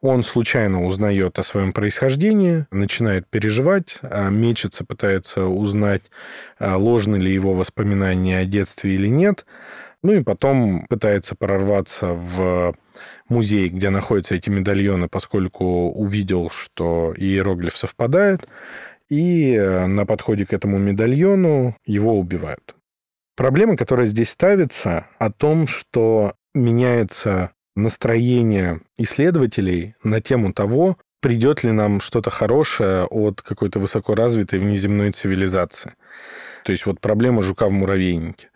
он 0.00 0.22
случайно 0.22 0.84
узнает 0.84 1.38
о 1.38 1.42
своем 1.42 1.72
происхождении, 1.72 2.66
начинает 2.70 3.26
переживать, 3.28 3.98
а 4.02 4.30
мечется, 4.30 4.84
пытается 4.84 5.46
узнать, 5.46 6.02
а 6.58 6.76
ложны 6.76 7.16
ли 7.16 7.32
его 7.32 7.54
воспоминания 7.54 8.38
о 8.38 8.44
детстве 8.44 8.94
или 8.94 9.08
нет. 9.08 9.44
Ну 10.02 10.12
и 10.12 10.22
потом 10.22 10.86
пытается 10.88 11.34
прорваться 11.34 12.12
в 12.12 12.74
музей, 13.28 13.68
где 13.68 13.90
находятся 13.90 14.36
эти 14.36 14.48
медальоны, 14.48 15.08
поскольку 15.08 15.90
увидел, 15.90 16.50
что 16.50 17.14
иероглиф 17.16 17.76
совпадает, 17.76 18.48
и 19.08 19.54
э, 19.54 19.86
на 19.86 20.06
подходе 20.06 20.46
к 20.46 20.52
этому 20.52 20.78
медальону 20.78 21.76
его 21.84 22.18
убивают. 22.18 22.76
Проблема, 23.36 23.76
которая 23.76 24.06
здесь 24.06 24.30
ставится, 24.30 25.06
о 25.18 25.30
том, 25.30 25.66
что 25.66 26.34
меняется 26.54 27.52
настроение 27.76 28.80
исследователей 28.96 29.94
на 30.02 30.20
тему 30.20 30.52
того, 30.52 30.96
придет 31.20 31.64
ли 31.64 31.72
нам 31.72 32.00
что-то 32.00 32.30
хорошее 32.30 33.04
от 33.04 33.42
какой-то 33.42 33.80
высокоразвитой 33.80 34.58
внеземной 34.58 35.12
цивилизации. 35.12 35.92
То 36.64 36.72
есть 36.72 36.86
вот 36.86 37.00
проблема 37.00 37.42
жука 37.42 37.66
в 37.66 37.72
муравейнике. 37.72 38.50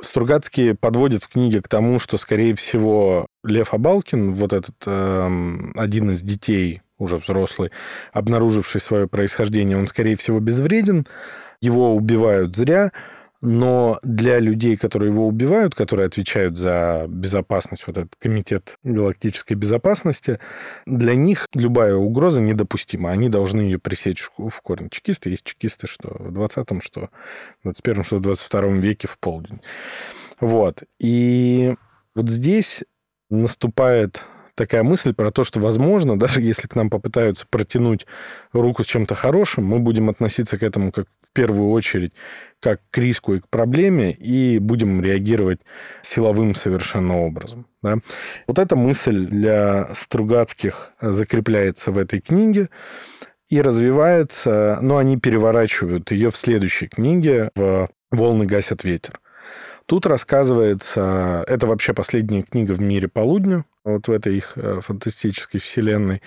Стругацкий 0.00 0.74
подводит 0.74 1.24
в 1.24 1.28
книге 1.28 1.60
к 1.60 1.68
тому, 1.68 1.98
что, 1.98 2.16
скорее 2.18 2.54
всего, 2.54 3.26
Лев 3.42 3.74
Абалкин, 3.74 4.32
вот 4.32 4.52
этот 4.52 4.76
э, 4.86 5.28
один 5.74 6.10
из 6.10 6.22
детей, 6.22 6.82
уже 6.98 7.16
взрослый, 7.16 7.70
обнаруживший 8.12 8.80
свое 8.80 9.08
происхождение, 9.08 9.76
он, 9.76 9.88
скорее 9.88 10.16
всего, 10.16 10.40
безвреден, 10.40 11.06
его 11.60 11.94
убивают 11.94 12.54
зря, 12.56 12.92
но 13.40 14.00
для 14.02 14.40
людей, 14.40 14.76
которые 14.76 15.12
его 15.12 15.26
убивают, 15.26 15.74
которые 15.74 16.06
отвечают 16.06 16.58
за 16.58 17.06
безопасность, 17.08 17.86
вот 17.86 17.96
этот 17.96 18.16
комитет 18.16 18.78
галактической 18.82 19.56
безопасности, 19.56 20.40
для 20.86 21.14
них 21.14 21.46
любая 21.54 21.94
угроза 21.94 22.40
недопустима. 22.40 23.10
Они 23.10 23.28
должны 23.28 23.60
ее 23.60 23.78
пресечь 23.78 24.28
в 24.36 24.60
корне. 24.62 24.88
Чекисты 24.90 25.30
есть 25.30 25.44
чекисты, 25.44 25.86
что 25.86 26.16
в 26.18 26.36
20-м, 26.36 26.80
что 26.80 27.10
в 27.62 27.68
21-м, 27.68 28.04
что 28.04 28.16
в 28.16 28.20
22 28.20 28.60
веке 28.78 29.06
в 29.06 29.18
полдень. 29.18 29.60
Вот. 30.40 30.82
И 30.98 31.74
вот 32.14 32.28
здесь 32.28 32.82
наступает 33.30 34.24
такая 34.58 34.82
мысль 34.82 35.14
про 35.14 35.30
то, 35.30 35.44
что, 35.44 35.60
возможно, 35.60 36.18
даже 36.24 36.42
если 36.42 36.66
к 36.66 36.74
нам 36.74 36.90
попытаются 36.90 37.46
протянуть 37.48 38.06
руку 38.52 38.82
с 38.82 38.86
чем-то 38.86 39.14
хорошим, 39.14 39.64
мы 39.64 39.78
будем 39.78 40.10
относиться 40.10 40.58
к 40.58 40.62
этому 40.62 40.92
как 40.92 41.06
в 41.22 41.32
первую 41.32 41.70
очередь 41.70 42.12
как 42.60 42.80
к 42.90 42.98
риску 42.98 43.34
и 43.34 43.40
к 43.40 43.48
проблеме, 43.48 44.12
и 44.12 44.58
будем 44.58 45.00
реагировать 45.02 45.60
силовым 46.02 46.54
совершенно 46.54 47.20
образом. 47.20 47.66
Да? 47.82 47.98
Вот 48.48 48.58
эта 48.58 48.74
мысль 48.74 49.26
для 49.26 49.94
Стругацких 49.94 50.92
закрепляется 51.00 51.92
в 51.92 51.98
этой 51.98 52.20
книге 52.20 52.70
и 53.48 53.62
развивается, 53.62 54.78
но 54.82 54.96
они 54.96 55.16
переворачивают 55.18 56.10
ее 56.10 56.30
в 56.30 56.36
следующей 56.36 56.88
книге 56.88 57.50
в 57.54 57.88
«Волны 58.10 58.46
гасят 58.46 58.82
ветер». 58.84 59.20
Тут 59.86 60.04
рассказывается, 60.04 61.44
это 61.46 61.66
вообще 61.66 61.94
последняя 61.94 62.42
книга 62.42 62.72
в 62.72 62.80
мире 62.80 63.08
полудня, 63.08 63.64
вот 63.88 64.08
в 64.08 64.12
этой 64.12 64.36
их 64.36 64.52
э, 64.56 64.80
фантастической 64.82 65.60
вселенной. 65.60 66.22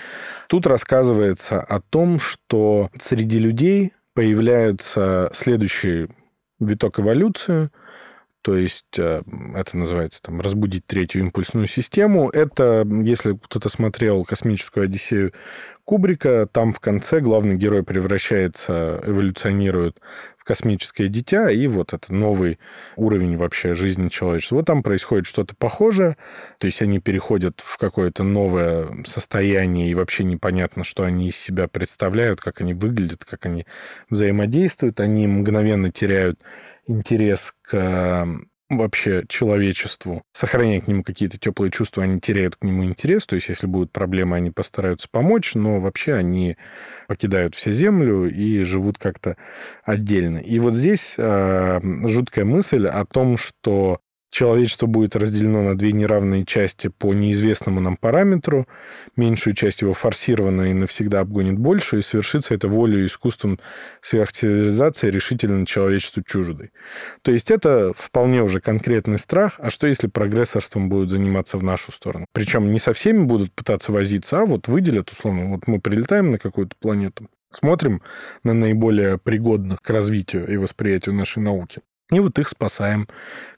Тут 0.48 0.68
рассказывается 0.68 1.62
о 1.62 1.80
том, 1.82 2.20
что 2.20 2.90
среди 3.00 3.40
людей 3.40 3.94
появляются 4.14 5.32
следующий 5.34 6.08
виток 6.60 7.00
эволюции, 7.00 7.70
то 8.42 8.56
есть 8.56 8.98
э, 8.98 9.22
это 9.56 9.78
называется 9.78 10.22
там 10.22 10.42
разбудить 10.42 10.86
третью 10.86 11.22
импульсную 11.22 11.68
систему. 11.68 12.30
Это, 12.30 12.86
если 13.04 13.34
кто-то 13.34 13.70
смотрел 13.70 14.24
«Космическую 14.26 14.86
Одиссею» 14.86 15.34
Кубрика, 15.84 16.48
там 16.52 16.74
в 16.74 16.80
конце 16.80 17.20
главный 17.20 17.56
герой 17.56 17.84
превращается, 17.84 19.02
эволюционирует 19.04 19.98
в 20.38 20.44
космическое 20.44 21.08
дитя, 21.08 21.52
и 21.52 21.68
вот 21.68 21.94
это 21.94 22.14
новый 22.14 22.60
уровень 22.96 23.36
вообще 23.36 23.74
жизни 23.74 24.10
человечества. 24.10 24.56
Вот 24.56 24.66
там 24.66 24.84
происходит 24.84 25.26
что-то 25.26 25.56
похожее, 25.56 26.18
то 26.60 26.66
есть 26.66 26.82
они 26.82 27.00
переходят 27.00 27.62
в 27.64 27.78
какое-то 27.78 28.24
новое 28.24 29.04
состояние, 29.06 29.90
и 29.90 29.96
вообще 29.96 30.24
непонятно, 30.24 30.84
что 30.84 31.04
они 31.04 31.28
из 31.28 31.36
себя 31.36 31.68
представляют, 31.68 32.42
как 32.42 32.62
они 32.62 32.74
выглядят, 32.74 33.26
как 33.26 33.46
они 33.46 33.66
взаимодействуют, 34.10 35.00
они 35.00 35.28
мгновенно 35.28 35.92
теряют 35.92 36.40
интерес 36.92 37.54
к 37.62 38.28
вообще 38.78 39.26
человечеству, 39.28 40.24
сохраняя 40.32 40.80
к 40.80 40.88
нему 40.88 41.04
какие-то 41.04 41.38
теплые 41.38 41.72
чувства, 41.72 42.04
они 42.04 42.20
теряют 42.20 42.56
к 42.56 42.64
нему 42.64 42.86
интерес. 42.86 43.26
То 43.26 43.36
есть, 43.36 43.50
если 43.50 43.68
будут 43.68 43.92
проблемы, 43.92 44.38
они 44.38 44.50
постараются 44.50 45.08
помочь, 45.12 45.56
но 45.56 45.80
вообще 45.80 46.14
они 46.14 46.58
покидают 47.08 47.56
все 47.56 47.72
землю 47.72 48.30
и 48.30 48.64
живут 48.64 48.98
как-то 48.98 49.36
отдельно. 49.84 50.38
И 50.38 50.60
вот 50.60 50.74
здесь 50.74 51.16
э, 51.18 51.80
жуткая 52.08 52.46
мысль 52.46 52.88
о 52.88 53.06
том, 53.06 53.38
что 53.38 54.00
Человечество 54.32 54.88
будет 54.88 55.18
разделено 55.18 55.62
на 55.62 55.78
две 55.78 55.92
неравные 55.92 56.46
части 56.46 56.88
по 56.88 57.14
неизвестному 57.14 57.82
нам 57.82 57.98
параметру. 57.98 58.66
Меньшую 59.18 59.54
часть 59.54 59.82
его 59.82 59.92
форсировано 59.92 60.72
и 60.72 60.74
навсегда 60.74 61.20
обгонит 61.20 61.60
большую, 61.60 62.00
и 62.00 62.04
совершится 62.04 62.54
это 62.54 62.70
волей 62.70 63.04
и 63.04 63.06
искусством 63.08 63.60
сверхцивилизации 64.00 65.10
решительно 65.10 65.66
человечеству 65.66 66.24
чуждой. 66.24 66.72
То 67.24 67.32
есть 67.34 67.52
это 67.52 67.92
вполне 67.94 68.42
уже 68.42 68.62
конкретный 68.62 69.20
страх. 69.20 69.56
А 69.58 69.70
что, 69.70 69.88
если 69.88 70.08
прогрессорством 70.08 70.88
будут 70.88 71.12
заниматься 71.12 71.58
в 71.58 71.64
нашу 71.64 71.92
сторону? 71.92 72.26
Причем 72.32 72.72
не 72.72 72.80
со 72.80 72.94
всеми 72.94 73.26
будут 73.26 73.52
пытаться 73.52 73.92
возиться, 73.92 74.40
а 74.40 74.46
вот 74.46 74.70
выделят, 74.70 75.12
условно, 75.12 75.50
вот 75.50 75.68
мы 75.68 75.82
прилетаем 75.82 76.32
на 76.32 76.38
какую-то 76.38 76.78
планету, 76.80 77.28
смотрим 77.50 78.02
на 78.44 78.54
наиболее 78.54 79.18
пригодных 79.18 79.82
к 79.82 79.90
развитию 79.90 80.48
и 80.48 80.56
восприятию 80.56 81.16
нашей 81.16 81.44
науки. 81.44 81.82
И 82.12 82.20
вот 82.20 82.38
их 82.40 82.50
спасаем, 82.50 83.08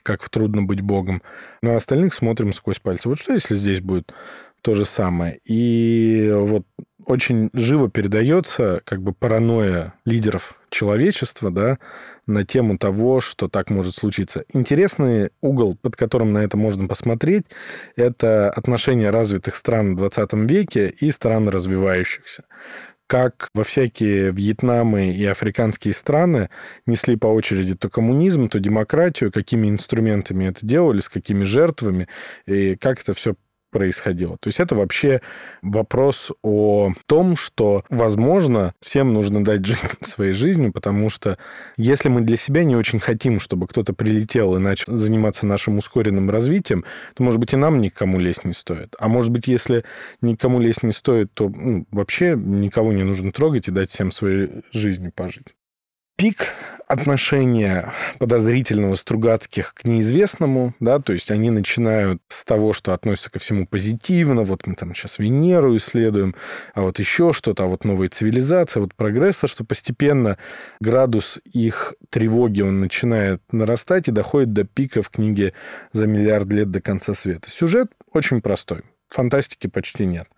как 0.04 0.22
в 0.22 0.30
«Трудно 0.30 0.62
быть 0.62 0.82
Богом». 0.82 1.22
На 1.62 1.76
остальных 1.76 2.14
смотрим 2.14 2.54
сквозь 2.54 2.80
пальцы. 2.80 3.10
Вот 3.10 3.20
что, 3.20 3.34
если 3.34 3.56
здесь 3.56 3.82
будет 3.82 4.14
то 4.62 4.76
же 4.76 4.86
самое? 4.86 5.40
И 5.46 6.32
вот 6.34 6.66
очень 7.06 7.50
живо 7.54 7.90
передается 7.90 8.82
как 8.86 9.02
бы 9.02 9.14
паранойя 9.14 9.94
лидеров 10.06 10.56
человечества, 10.70 11.52
да, 11.52 11.78
на 12.26 12.46
тему 12.46 12.78
того, 12.78 13.20
что 13.20 13.48
так 13.48 13.70
может 13.70 13.96
случиться. 13.96 14.46
Интересный 14.54 15.32
угол, 15.42 15.76
под 15.76 15.96
которым 15.96 16.32
на 16.32 16.40
это 16.40 16.56
можно 16.56 16.88
посмотреть, 16.88 17.46
это 17.96 18.50
отношения 18.50 19.10
развитых 19.10 19.56
стран 19.56 19.96
в 19.96 19.98
20 19.98 20.34
веке 20.50 20.90
и 20.90 21.12
стран 21.12 21.50
развивающихся. 21.50 22.46
Как 23.08 23.50
во 23.54 23.64
всякие 23.64 24.32
Вьетнамы 24.32 25.12
и 25.12 25.26
африканские 25.26 25.94
страны 25.94 26.50
несли 26.86 27.16
по 27.16 27.28
очереди 27.28 27.76
то 27.76 27.90
коммунизм, 27.90 28.50
то 28.50 28.60
демократию, 28.60 29.32
какими 29.32 29.70
инструментами 29.70 30.46
это 30.46 30.66
делали, 30.66 31.00
с 31.00 31.10
какими 31.10 31.44
жертвами, 31.44 32.08
и 32.46 32.76
как 32.76 33.02
это 33.02 33.14
все 33.14 33.36
происходило. 33.74 34.38
То 34.38 34.48
есть 34.48 34.60
это 34.60 34.76
вообще 34.76 35.22
вопрос 35.62 36.32
о 36.44 36.94
том, 37.08 37.36
что, 37.36 37.84
возможно, 37.90 38.74
всем 38.80 39.14
нужно 39.14 39.44
дать 39.44 39.66
жить 39.66 39.80
своей 40.02 40.32
жизнью, 40.32 40.72
потому 40.72 41.10
что 41.10 41.38
если 41.76 42.08
мы 42.08 42.22
для 42.22 42.38
себя 42.38 42.64
не 42.64 42.76
очень 42.76 43.00
хотим, 43.00 43.40
чтобы 43.40 43.68
кто-то 43.68 43.94
прилетел 43.94 44.56
и 44.56 44.60
начал 44.60 44.96
заниматься 44.96 45.46
нашим 45.46 45.78
ускоренным 45.78 46.30
развитием, 46.30 46.86
то, 47.16 47.24
может 47.24 47.40
быть, 47.40 47.54
и 47.54 47.58
нам 47.58 47.82
никому 47.82 48.20
лезть 48.20 48.46
не 48.46 48.54
стоит. 48.54 48.96
А 49.00 49.08
может 49.08 49.32
быть, 49.32 49.48
если 49.48 49.84
никому 50.22 50.60
лезть 50.60 50.84
не 50.84 50.92
стоит, 50.92 51.34
то 51.34 51.50
ну, 51.50 51.86
вообще 51.92 52.36
никого 52.38 52.94
не 52.94 53.04
нужно 53.04 53.32
трогать 53.32 53.68
и 53.68 53.72
дать 53.72 53.90
всем 53.90 54.12
своей 54.12 54.64
жизнью 54.72 55.12
пожить 55.14 55.56
пик 56.16 56.48
отношения 56.88 57.92
подозрительного 58.20 58.96
Стругацких 58.96 59.74
к 59.74 59.86
неизвестному, 59.86 60.74
да, 60.80 61.00
то 61.00 61.14
есть 61.14 61.32
они 61.32 61.50
начинают 61.50 62.22
с 62.28 62.46
того, 62.46 62.74
что 62.74 62.94
относятся 62.94 63.32
ко 63.32 63.40
всему 63.40 63.66
позитивно, 63.66 64.44
вот 64.44 64.68
мы 64.68 64.76
там 64.76 64.94
сейчас 64.94 65.18
Венеру 65.18 65.76
исследуем, 65.76 66.36
а 66.74 66.82
вот 66.82 67.00
еще 67.00 67.34
что-то, 67.34 67.64
а 67.64 67.68
вот 67.68 67.84
новая 67.84 68.10
цивилизация, 68.10 68.82
вот 68.82 68.94
прогресса, 68.94 69.48
что 69.48 69.64
постепенно 69.64 70.38
градус 70.80 71.40
их 71.52 71.96
тревоги, 72.10 72.62
он 72.62 72.80
начинает 72.80 73.42
нарастать 73.52 74.08
и 74.08 74.12
доходит 74.12 74.54
до 74.54 74.66
пика 74.66 75.02
в 75.02 75.10
книге 75.10 75.54
«За 75.94 76.06
миллиард 76.06 76.48
лет 76.48 76.70
до 76.70 76.82
конца 76.82 77.14
света». 77.14 77.50
Сюжет 77.50 77.92
очень 78.12 78.42
простой, 78.42 78.82
фантастики 79.10 79.68
почти 79.68 80.06
нет– 80.06 80.28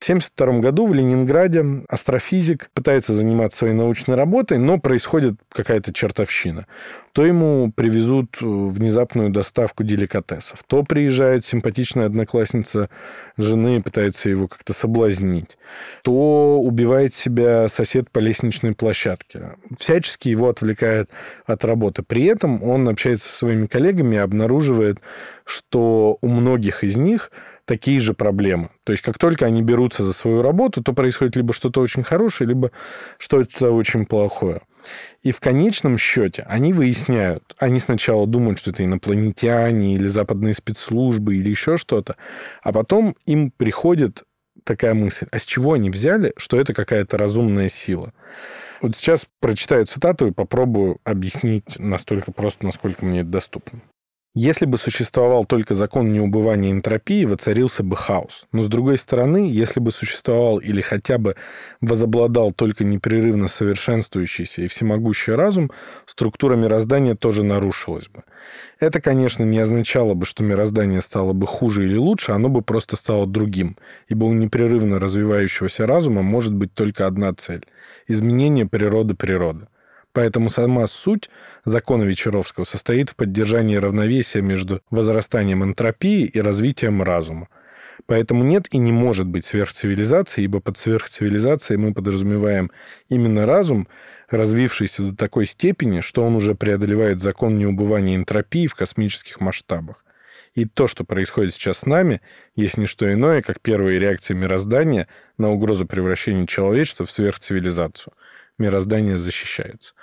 в 0.00 0.02
1972 0.02 0.60
году 0.60 0.86
в 0.86 0.94
Ленинграде 0.94 1.62
астрофизик 1.86 2.70
пытается 2.72 3.12
заниматься 3.12 3.58
своей 3.58 3.74
научной 3.74 4.16
работой, 4.16 4.56
но 4.56 4.78
происходит 4.78 5.34
какая-то 5.50 5.92
чертовщина. 5.92 6.66
То 7.12 7.26
ему 7.26 7.70
привезут 7.70 8.38
э, 8.40 8.46
внезапную 8.46 9.28
доставку 9.28 9.84
деликатесов, 9.84 10.62
то 10.66 10.84
приезжает 10.84 11.44
симпатичная 11.44 12.06
одноклассница 12.06 12.88
жены 13.36 13.76
и 13.76 13.82
пытается 13.82 14.30
его 14.30 14.48
как-то 14.48 14.72
соблазнить, 14.72 15.58
то 16.02 16.58
убивает 16.60 17.12
себя 17.12 17.68
сосед 17.68 18.10
по 18.10 18.20
лестничной 18.20 18.74
площадке. 18.74 19.56
Всячески 19.78 20.28
его 20.30 20.48
отвлекает 20.48 21.10
от 21.44 21.62
работы. 21.66 22.02
При 22.02 22.24
этом 22.24 22.62
он 22.62 22.88
общается 22.88 23.28
со 23.28 23.36
своими 23.36 23.66
коллегами 23.66 24.14
и 24.14 24.18
обнаруживает, 24.18 24.98
что 25.44 26.16
у 26.22 26.28
многих 26.28 26.84
из 26.84 26.96
них 26.96 27.30
такие 27.70 28.00
же 28.00 28.14
проблемы. 28.14 28.70
То 28.82 28.90
есть 28.90 29.04
как 29.04 29.16
только 29.16 29.46
они 29.46 29.62
берутся 29.62 30.02
за 30.02 30.12
свою 30.12 30.42
работу, 30.42 30.82
то 30.82 30.92
происходит 30.92 31.36
либо 31.36 31.52
что-то 31.52 31.80
очень 31.80 32.02
хорошее, 32.02 32.48
либо 32.48 32.72
что-то 33.16 33.70
очень 33.70 34.06
плохое. 34.06 34.62
И 35.22 35.30
в 35.30 35.38
конечном 35.38 35.96
счете 35.96 36.42
они 36.48 36.72
выясняют, 36.72 37.54
они 37.58 37.78
сначала 37.78 38.26
думают, 38.26 38.58
что 38.58 38.72
это 38.72 38.84
инопланетяне 38.84 39.94
или 39.94 40.08
западные 40.08 40.52
спецслужбы 40.52 41.36
или 41.36 41.48
еще 41.48 41.76
что-то, 41.76 42.16
а 42.60 42.72
потом 42.72 43.14
им 43.24 43.52
приходит 43.52 44.24
такая 44.64 44.94
мысль, 44.94 45.28
а 45.30 45.38
с 45.38 45.44
чего 45.44 45.74
они 45.74 45.90
взяли, 45.90 46.32
что 46.36 46.60
это 46.60 46.74
какая-то 46.74 47.18
разумная 47.18 47.68
сила? 47.68 48.12
Вот 48.82 48.96
сейчас 48.96 49.26
прочитаю 49.38 49.86
цитату 49.86 50.26
и 50.26 50.32
попробую 50.32 50.98
объяснить 51.04 51.78
настолько 51.78 52.32
просто, 52.32 52.66
насколько 52.66 53.04
мне 53.04 53.20
это 53.20 53.28
доступно. 53.28 53.80
Если 54.34 54.64
бы 54.64 54.78
существовал 54.78 55.44
только 55.44 55.74
закон 55.74 56.12
неубывания 56.12 56.70
энтропии, 56.70 57.24
воцарился 57.24 57.82
бы 57.82 57.96
хаос. 57.96 58.46
Но, 58.52 58.62
с 58.62 58.68
другой 58.68 58.96
стороны, 58.96 59.50
если 59.50 59.80
бы 59.80 59.90
существовал 59.90 60.58
или 60.58 60.80
хотя 60.80 61.18
бы 61.18 61.34
возобладал 61.80 62.52
только 62.52 62.84
непрерывно 62.84 63.48
совершенствующийся 63.48 64.62
и 64.62 64.68
всемогущий 64.68 65.32
разум, 65.32 65.72
структура 66.06 66.54
мироздания 66.54 67.16
тоже 67.16 67.42
нарушилась 67.42 68.06
бы. 68.06 68.22
Это, 68.78 69.00
конечно, 69.00 69.42
не 69.42 69.58
означало 69.58 70.14
бы, 70.14 70.24
что 70.24 70.44
мироздание 70.44 71.00
стало 71.00 71.32
бы 71.32 71.48
хуже 71.48 71.86
или 71.86 71.96
лучше, 71.96 72.30
оно 72.30 72.48
бы 72.48 72.62
просто 72.62 72.94
стало 72.94 73.26
другим, 73.26 73.76
ибо 74.06 74.26
у 74.26 74.32
непрерывно 74.32 75.00
развивающегося 75.00 75.88
разума 75.88 76.22
может 76.22 76.54
быть 76.54 76.72
только 76.72 77.08
одна 77.08 77.34
цель– 77.34 77.66
изменение 78.06 78.64
природы 78.64 79.16
природы. 79.16 79.66
Поэтому 80.12 80.48
сама 80.48 80.86
суть 80.86 81.30
закона 81.64 82.02
Вечеровского 82.02 82.64
состоит 82.64 83.10
в 83.10 83.16
поддержании 83.16 83.76
равновесия 83.76 84.42
между 84.42 84.82
возрастанием 84.90 85.62
энтропии 85.62 86.24
и 86.24 86.40
развитием 86.40 87.02
разума. 87.02 87.48
Поэтому 88.06 88.42
нет 88.42 88.66
и 88.72 88.78
не 88.78 88.92
может 88.92 89.26
быть 89.26 89.44
сверхцивилизации, 89.44 90.42
ибо 90.42 90.60
под 90.60 90.78
сверхцивилизацией 90.78 91.78
мы 91.78 91.94
подразумеваем 91.94 92.72
именно 93.08 93.46
разум, 93.46 93.86
развившийся 94.28 95.02
до 95.02 95.16
такой 95.16 95.46
степени, 95.46 96.00
что 96.00 96.24
он 96.24 96.34
уже 96.34 96.54
преодолевает 96.54 97.20
закон 97.20 97.58
неубывания 97.58 98.16
энтропии 98.16 98.66
в 98.66 98.74
космических 98.74 99.40
масштабах. 99.40 100.04
И 100.54 100.64
то, 100.64 100.88
что 100.88 101.04
происходит 101.04 101.54
сейчас 101.54 101.78
с 101.78 101.86
нами, 101.86 102.20
есть 102.56 102.76
не 102.76 102.86
что 102.86 103.12
иное, 103.12 103.42
как 103.42 103.60
первые 103.60 104.00
реакции 104.00 104.34
мироздания 104.34 105.06
на 105.38 105.50
угрозу 105.50 105.86
превращения 105.86 106.46
человечества 106.46 107.06
в 107.06 107.10
сверхцивилизацию 107.12 108.12
мироздание 108.60 109.18
защищается. 109.18 109.94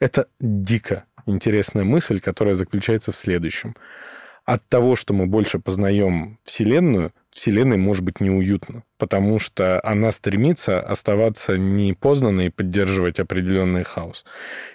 Это 0.00 0.28
дико 0.40 1.04
интересная 1.26 1.84
мысль, 1.84 2.20
которая 2.20 2.54
заключается 2.54 3.12
в 3.12 3.16
следующем. 3.16 3.76
От 4.44 4.66
того, 4.66 4.96
что 4.96 5.12
мы 5.12 5.26
больше 5.26 5.58
познаем 5.58 6.38
Вселенную, 6.42 7.12
Вселенной 7.30 7.76
может 7.76 8.02
быть 8.02 8.20
неуютно, 8.20 8.82
потому 8.96 9.38
что 9.38 9.78
она 9.84 10.10
стремится 10.10 10.80
оставаться 10.80 11.58
непознанной 11.58 12.46
и 12.46 12.50
поддерживать 12.50 13.20
определенный 13.20 13.84
хаос. 13.84 14.24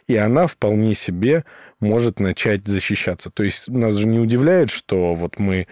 И 0.05 0.15
она 0.15 0.45
вполне 0.45 0.93
себе 0.93 1.43
может 1.79 2.19
начать 2.19 2.67
защищаться. 2.67 3.31
То 3.31 3.43
есть 3.43 3.67
нас 3.67 3.95
же 3.95 4.07
не 4.07 4.19
удивляет, 4.19 4.69
что 4.69 5.15
вот 5.15 5.39
мы 5.39 5.67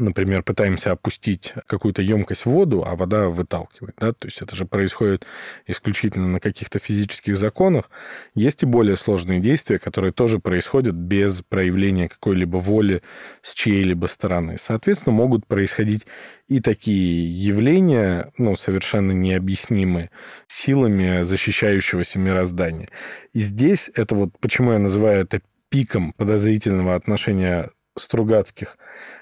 например, 0.00 0.42
пытаемся 0.42 0.92
опустить 0.92 1.54
какую-то 1.66 2.02
емкость 2.02 2.42
в 2.42 2.50
воду, 2.50 2.84
а 2.86 2.96
вода 2.96 3.28
выталкивает. 3.28 3.94
Да? 3.98 4.12
То 4.12 4.26
есть 4.26 4.42
это 4.42 4.56
же 4.56 4.64
происходит 4.64 5.26
исключительно 5.66 6.28
на 6.28 6.40
каких-то 6.40 6.78
физических 6.78 7.36
законах. 7.36 7.90
Есть 8.34 8.62
и 8.62 8.66
более 8.66 8.96
сложные 8.96 9.40
действия, 9.40 9.78
которые 9.78 10.12
тоже 10.12 10.38
происходят 10.38 10.94
без 10.94 11.42
проявления 11.42 12.08
какой-либо 12.08 12.56
воли 12.56 13.02
с 13.42 13.54
чьей-либо 13.54 14.06
стороны. 14.06 14.56
Соответственно, 14.58 15.14
могут 15.14 15.46
происходить 15.46 16.06
и 16.48 16.60
такие 16.60 17.26
явления, 17.32 18.32
ну, 18.36 18.56
совершенно 18.56 19.12
необъяснимые, 19.12 20.10
силами 20.48 21.22
защищающегося 21.22 22.18
мироздания. 22.18 22.88
И 23.32 23.38
здесь 23.38 23.90
это 23.94 24.14
вот, 24.14 24.38
почему 24.40 24.72
я 24.72 24.78
называю 24.78 25.22
это 25.22 25.40
пиком 25.68 26.12
подозрительного 26.12 26.96
отношения 26.96 27.70
Стругацких 27.96 28.78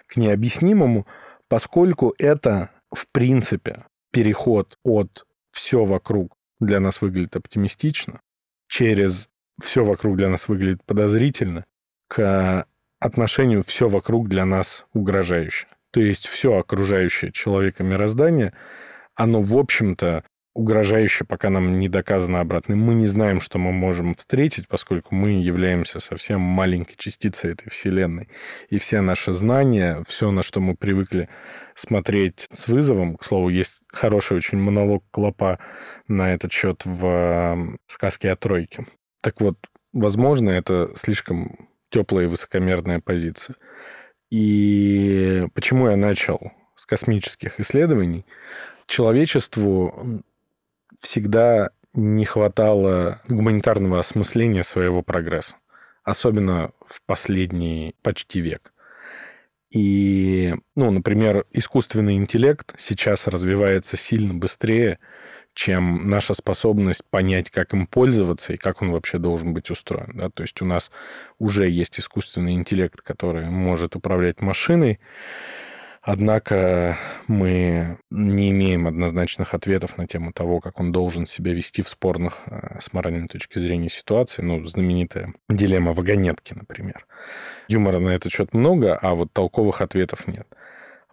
к 0.09 0.17
необъяснимому, 0.17 1.07
поскольку 1.47 2.15
это, 2.19 2.71
в 2.91 3.07
принципе, 3.13 3.85
переход 4.11 4.79
от 4.83 5.27
все 5.51 5.85
вокруг 5.85 6.35
для 6.59 6.81
нас 6.81 7.01
выглядит 7.01 7.37
оптимистично, 7.37 8.21
через 8.69 9.29
все 9.63 9.85
вокруг 9.85 10.17
для 10.17 10.29
нас 10.29 10.49
выглядит 10.49 10.83
подозрительно, 10.85 11.65
к 12.09 12.67
отношению 12.99 13.63
все 13.63 13.89
вокруг 13.89 14.29
для 14.29 14.45
нас 14.45 14.87
угрожающе. 14.93 15.67
То 15.91 16.01
есть 16.01 16.27
все 16.27 16.59
окружающее 16.59 17.33
человека 17.33 17.85
мироздание, 17.85 18.53
оно, 19.15 19.43
в 19.43 19.57
общем-то, 19.57 20.25
угрожающе, 20.59 21.25
пока 21.25 21.51
нам 21.51 21.79
не 21.79 21.89
доказано 21.89 22.41
обратно. 22.41 22.75
Мы 22.75 22.97
не 22.97 23.07
знаем, 23.07 23.41
что 23.41 23.59
мы 23.59 23.71
можем 23.71 24.17
встретить, 24.17 24.67
поскольку 24.67 25.15
мы 25.15 25.41
являемся 25.41 26.01
совсем 26.01 26.41
маленькой 26.41 26.97
частицей 26.97 27.53
этой 27.53 27.71
Вселенной. 27.71 28.29
И 28.69 28.79
все 28.79 29.01
наши 29.01 29.33
знания, 29.33 30.03
все, 30.09 30.33
на 30.33 30.43
что 30.43 30.59
мы 30.59 30.75
привыкли 30.75 31.29
смотреть 31.77 32.49
с 32.51 32.67
вызовом, 32.67 33.17
к 33.17 33.23
слову, 33.23 33.51
есть 33.51 33.79
хороший 33.87 34.37
очень 34.37 34.59
монолог 34.59 35.05
Клопа 35.13 35.61
на 36.09 36.35
этот 36.35 36.51
счет 36.51 36.85
в 36.85 37.79
сказке 37.87 38.33
о 38.33 38.37
тройке. 38.37 38.85
Так 39.21 39.41
вот, 39.41 39.59
возможно, 39.93 40.51
это 40.51 40.91
слишком 40.97 41.69
теплая 41.89 42.25
и 42.25 42.29
высокомерная 42.29 42.99
позиция. 42.99 43.55
И 44.33 45.47
почему 45.55 45.89
я 45.89 45.97
начал 45.97 46.51
с 46.75 46.85
космических 46.85 47.61
исследований? 47.61 48.27
Человечеству 48.89 50.25
всегда 50.99 51.71
не 51.95 52.25
хватало 52.25 53.21
гуманитарного 53.29 53.99
осмысления 53.99 54.63
своего 54.63 55.03
прогресса, 55.03 55.57
особенно 56.05 56.73
в 56.87 57.03
последний 57.03 57.95
почти 58.03 58.41
век. 58.41 58.73
И, 59.71 60.55
ну, 60.77 60.91
например, 60.91 61.45
искусственный 61.53 62.17
интеллект 62.17 62.75
сейчас 62.79 63.27
развивается 63.27 63.97
сильно 63.97 64.33
быстрее, 64.33 64.99
чем 65.55 66.09
наша 66.09 66.35
способность 66.35 67.05
понять, 67.05 67.51
как 67.51 67.75
им 67.75 67.87
пользоваться 67.87 68.53
и 68.53 68.57
как 68.57 68.81
он 68.81 68.93
вообще 68.93 69.19
должен 69.19 69.53
быть 69.53 69.71
устроен. 69.71 70.13
Да? 70.15 70.31
То 70.31 70.45
есть 70.45 70.63
у 70.63 70.65
нас 70.65 70.91
уже 71.39 71.69
есть 71.69 71.99
искусственный 71.99 72.53
интеллект, 72.55 73.01
который 73.03 73.51
может 73.51 73.97
управлять 73.97 74.41
машиной, 74.41 75.01
Однако 76.11 76.97
мы 77.27 77.99
не 78.11 78.49
имеем 78.49 78.87
однозначных 78.87 79.53
ответов 79.53 79.99
на 79.99 80.07
тему 80.07 80.33
того, 80.33 80.59
как 80.59 80.81
он 80.81 80.91
должен 80.91 81.27
себя 81.27 81.53
вести 81.53 81.83
в 81.83 81.89
спорных 81.91 82.45
э, 82.47 82.79
с 82.81 82.95
моральной 82.95 83.29
точки 83.29 83.59
зрения 83.59 83.91
ситуации. 83.91 84.41
Ну, 84.41 84.65
знаменитая 84.65 85.35
дилемма 85.51 85.93
вагонетки, 85.93 86.55
например. 86.55 87.07
Юмора 87.69 87.99
на 87.99 88.09
этот 88.09 88.33
счет 88.33 88.55
много, 88.55 88.97
а 88.97 89.15
вот 89.15 89.35
толковых 89.35 89.83
ответов 89.83 90.27
нет. 90.27 90.47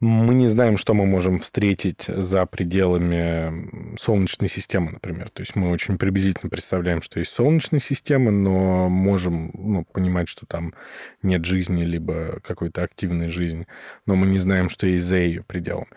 Мы 0.02 0.36
не 0.36 0.48
знаем, 0.48 0.76
что 0.76 0.94
мы 0.94 1.06
можем 1.06 1.40
встретить 1.40 2.04
за 2.08 2.46
пределами 2.46 3.98
Солнечной 3.98 4.50
системы, 4.50 4.92
например. 4.92 5.30
То 5.30 5.42
есть 5.42 5.56
мы 5.56 5.72
очень 5.72 5.98
приблизительно 5.98 6.50
представляем, 6.50 7.02
что 7.02 7.20
есть 7.20 7.32
Солнечная 7.32 7.80
система, 7.80 8.30
но 8.30 8.90
можем 8.90 9.52
ну, 9.54 9.86
понимать, 9.86 10.28
что 10.28 10.46
там 10.46 10.74
нет 11.22 11.46
жизни, 11.46 11.84
либо 11.84 12.42
какой-то 12.42 12.84
активной 12.84 13.30
жизни, 13.30 13.68
но 14.06 14.16
мы 14.16 14.28
не 14.28 14.38
знаем, 14.38 14.68
что 14.68 14.86
есть 14.86 15.06
за 15.06 15.16
ее 15.18 15.44
пределом. 15.44 15.88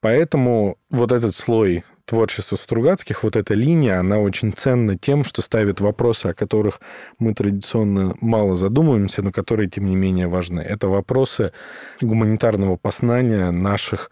Поэтому 0.00 0.78
вот 0.90 1.10
этот 1.10 1.34
слой 1.34 1.84
творчества 2.10 2.56
Стругацких, 2.56 3.22
вот 3.22 3.36
эта 3.36 3.54
линия, 3.54 4.00
она 4.00 4.18
очень 4.18 4.52
ценна 4.52 4.98
тем, 4.98 5.22
что 5.22 5.42
ставит 5.42 5.80
вопросы, 5.80 6.26
о 6.26 6.34
которых 6.34 6.80
мы 7.20 7.34
традиционно 7.34 8.16
мало 8.20 8.56
задумываемся, 8.56 9.22
но 9.22 9.30
которые, 9.30 9.70
тем 9.70 9.86
не 9.86 9.94
менее, 9.94 10.26
важны. 10.26 10.60
Это 10.60 10.88
вопросы 10.88 11.52
гуманитарного 12.00 12.76
познания 12.76 13.52
наших 13.52 14.10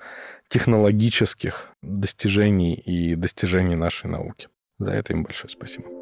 технологических 0.49 1.73
достижений 1.83 2.75
и 2.75 3.17
достижений 3.17 3.75
нашей 3.75 4.09
науки. 4.09 4.49
За 4.79 4.93
это 4.93 5.13
им 5.13 5.25
большое 5.25 5.51
спасибо. 5.51 5.98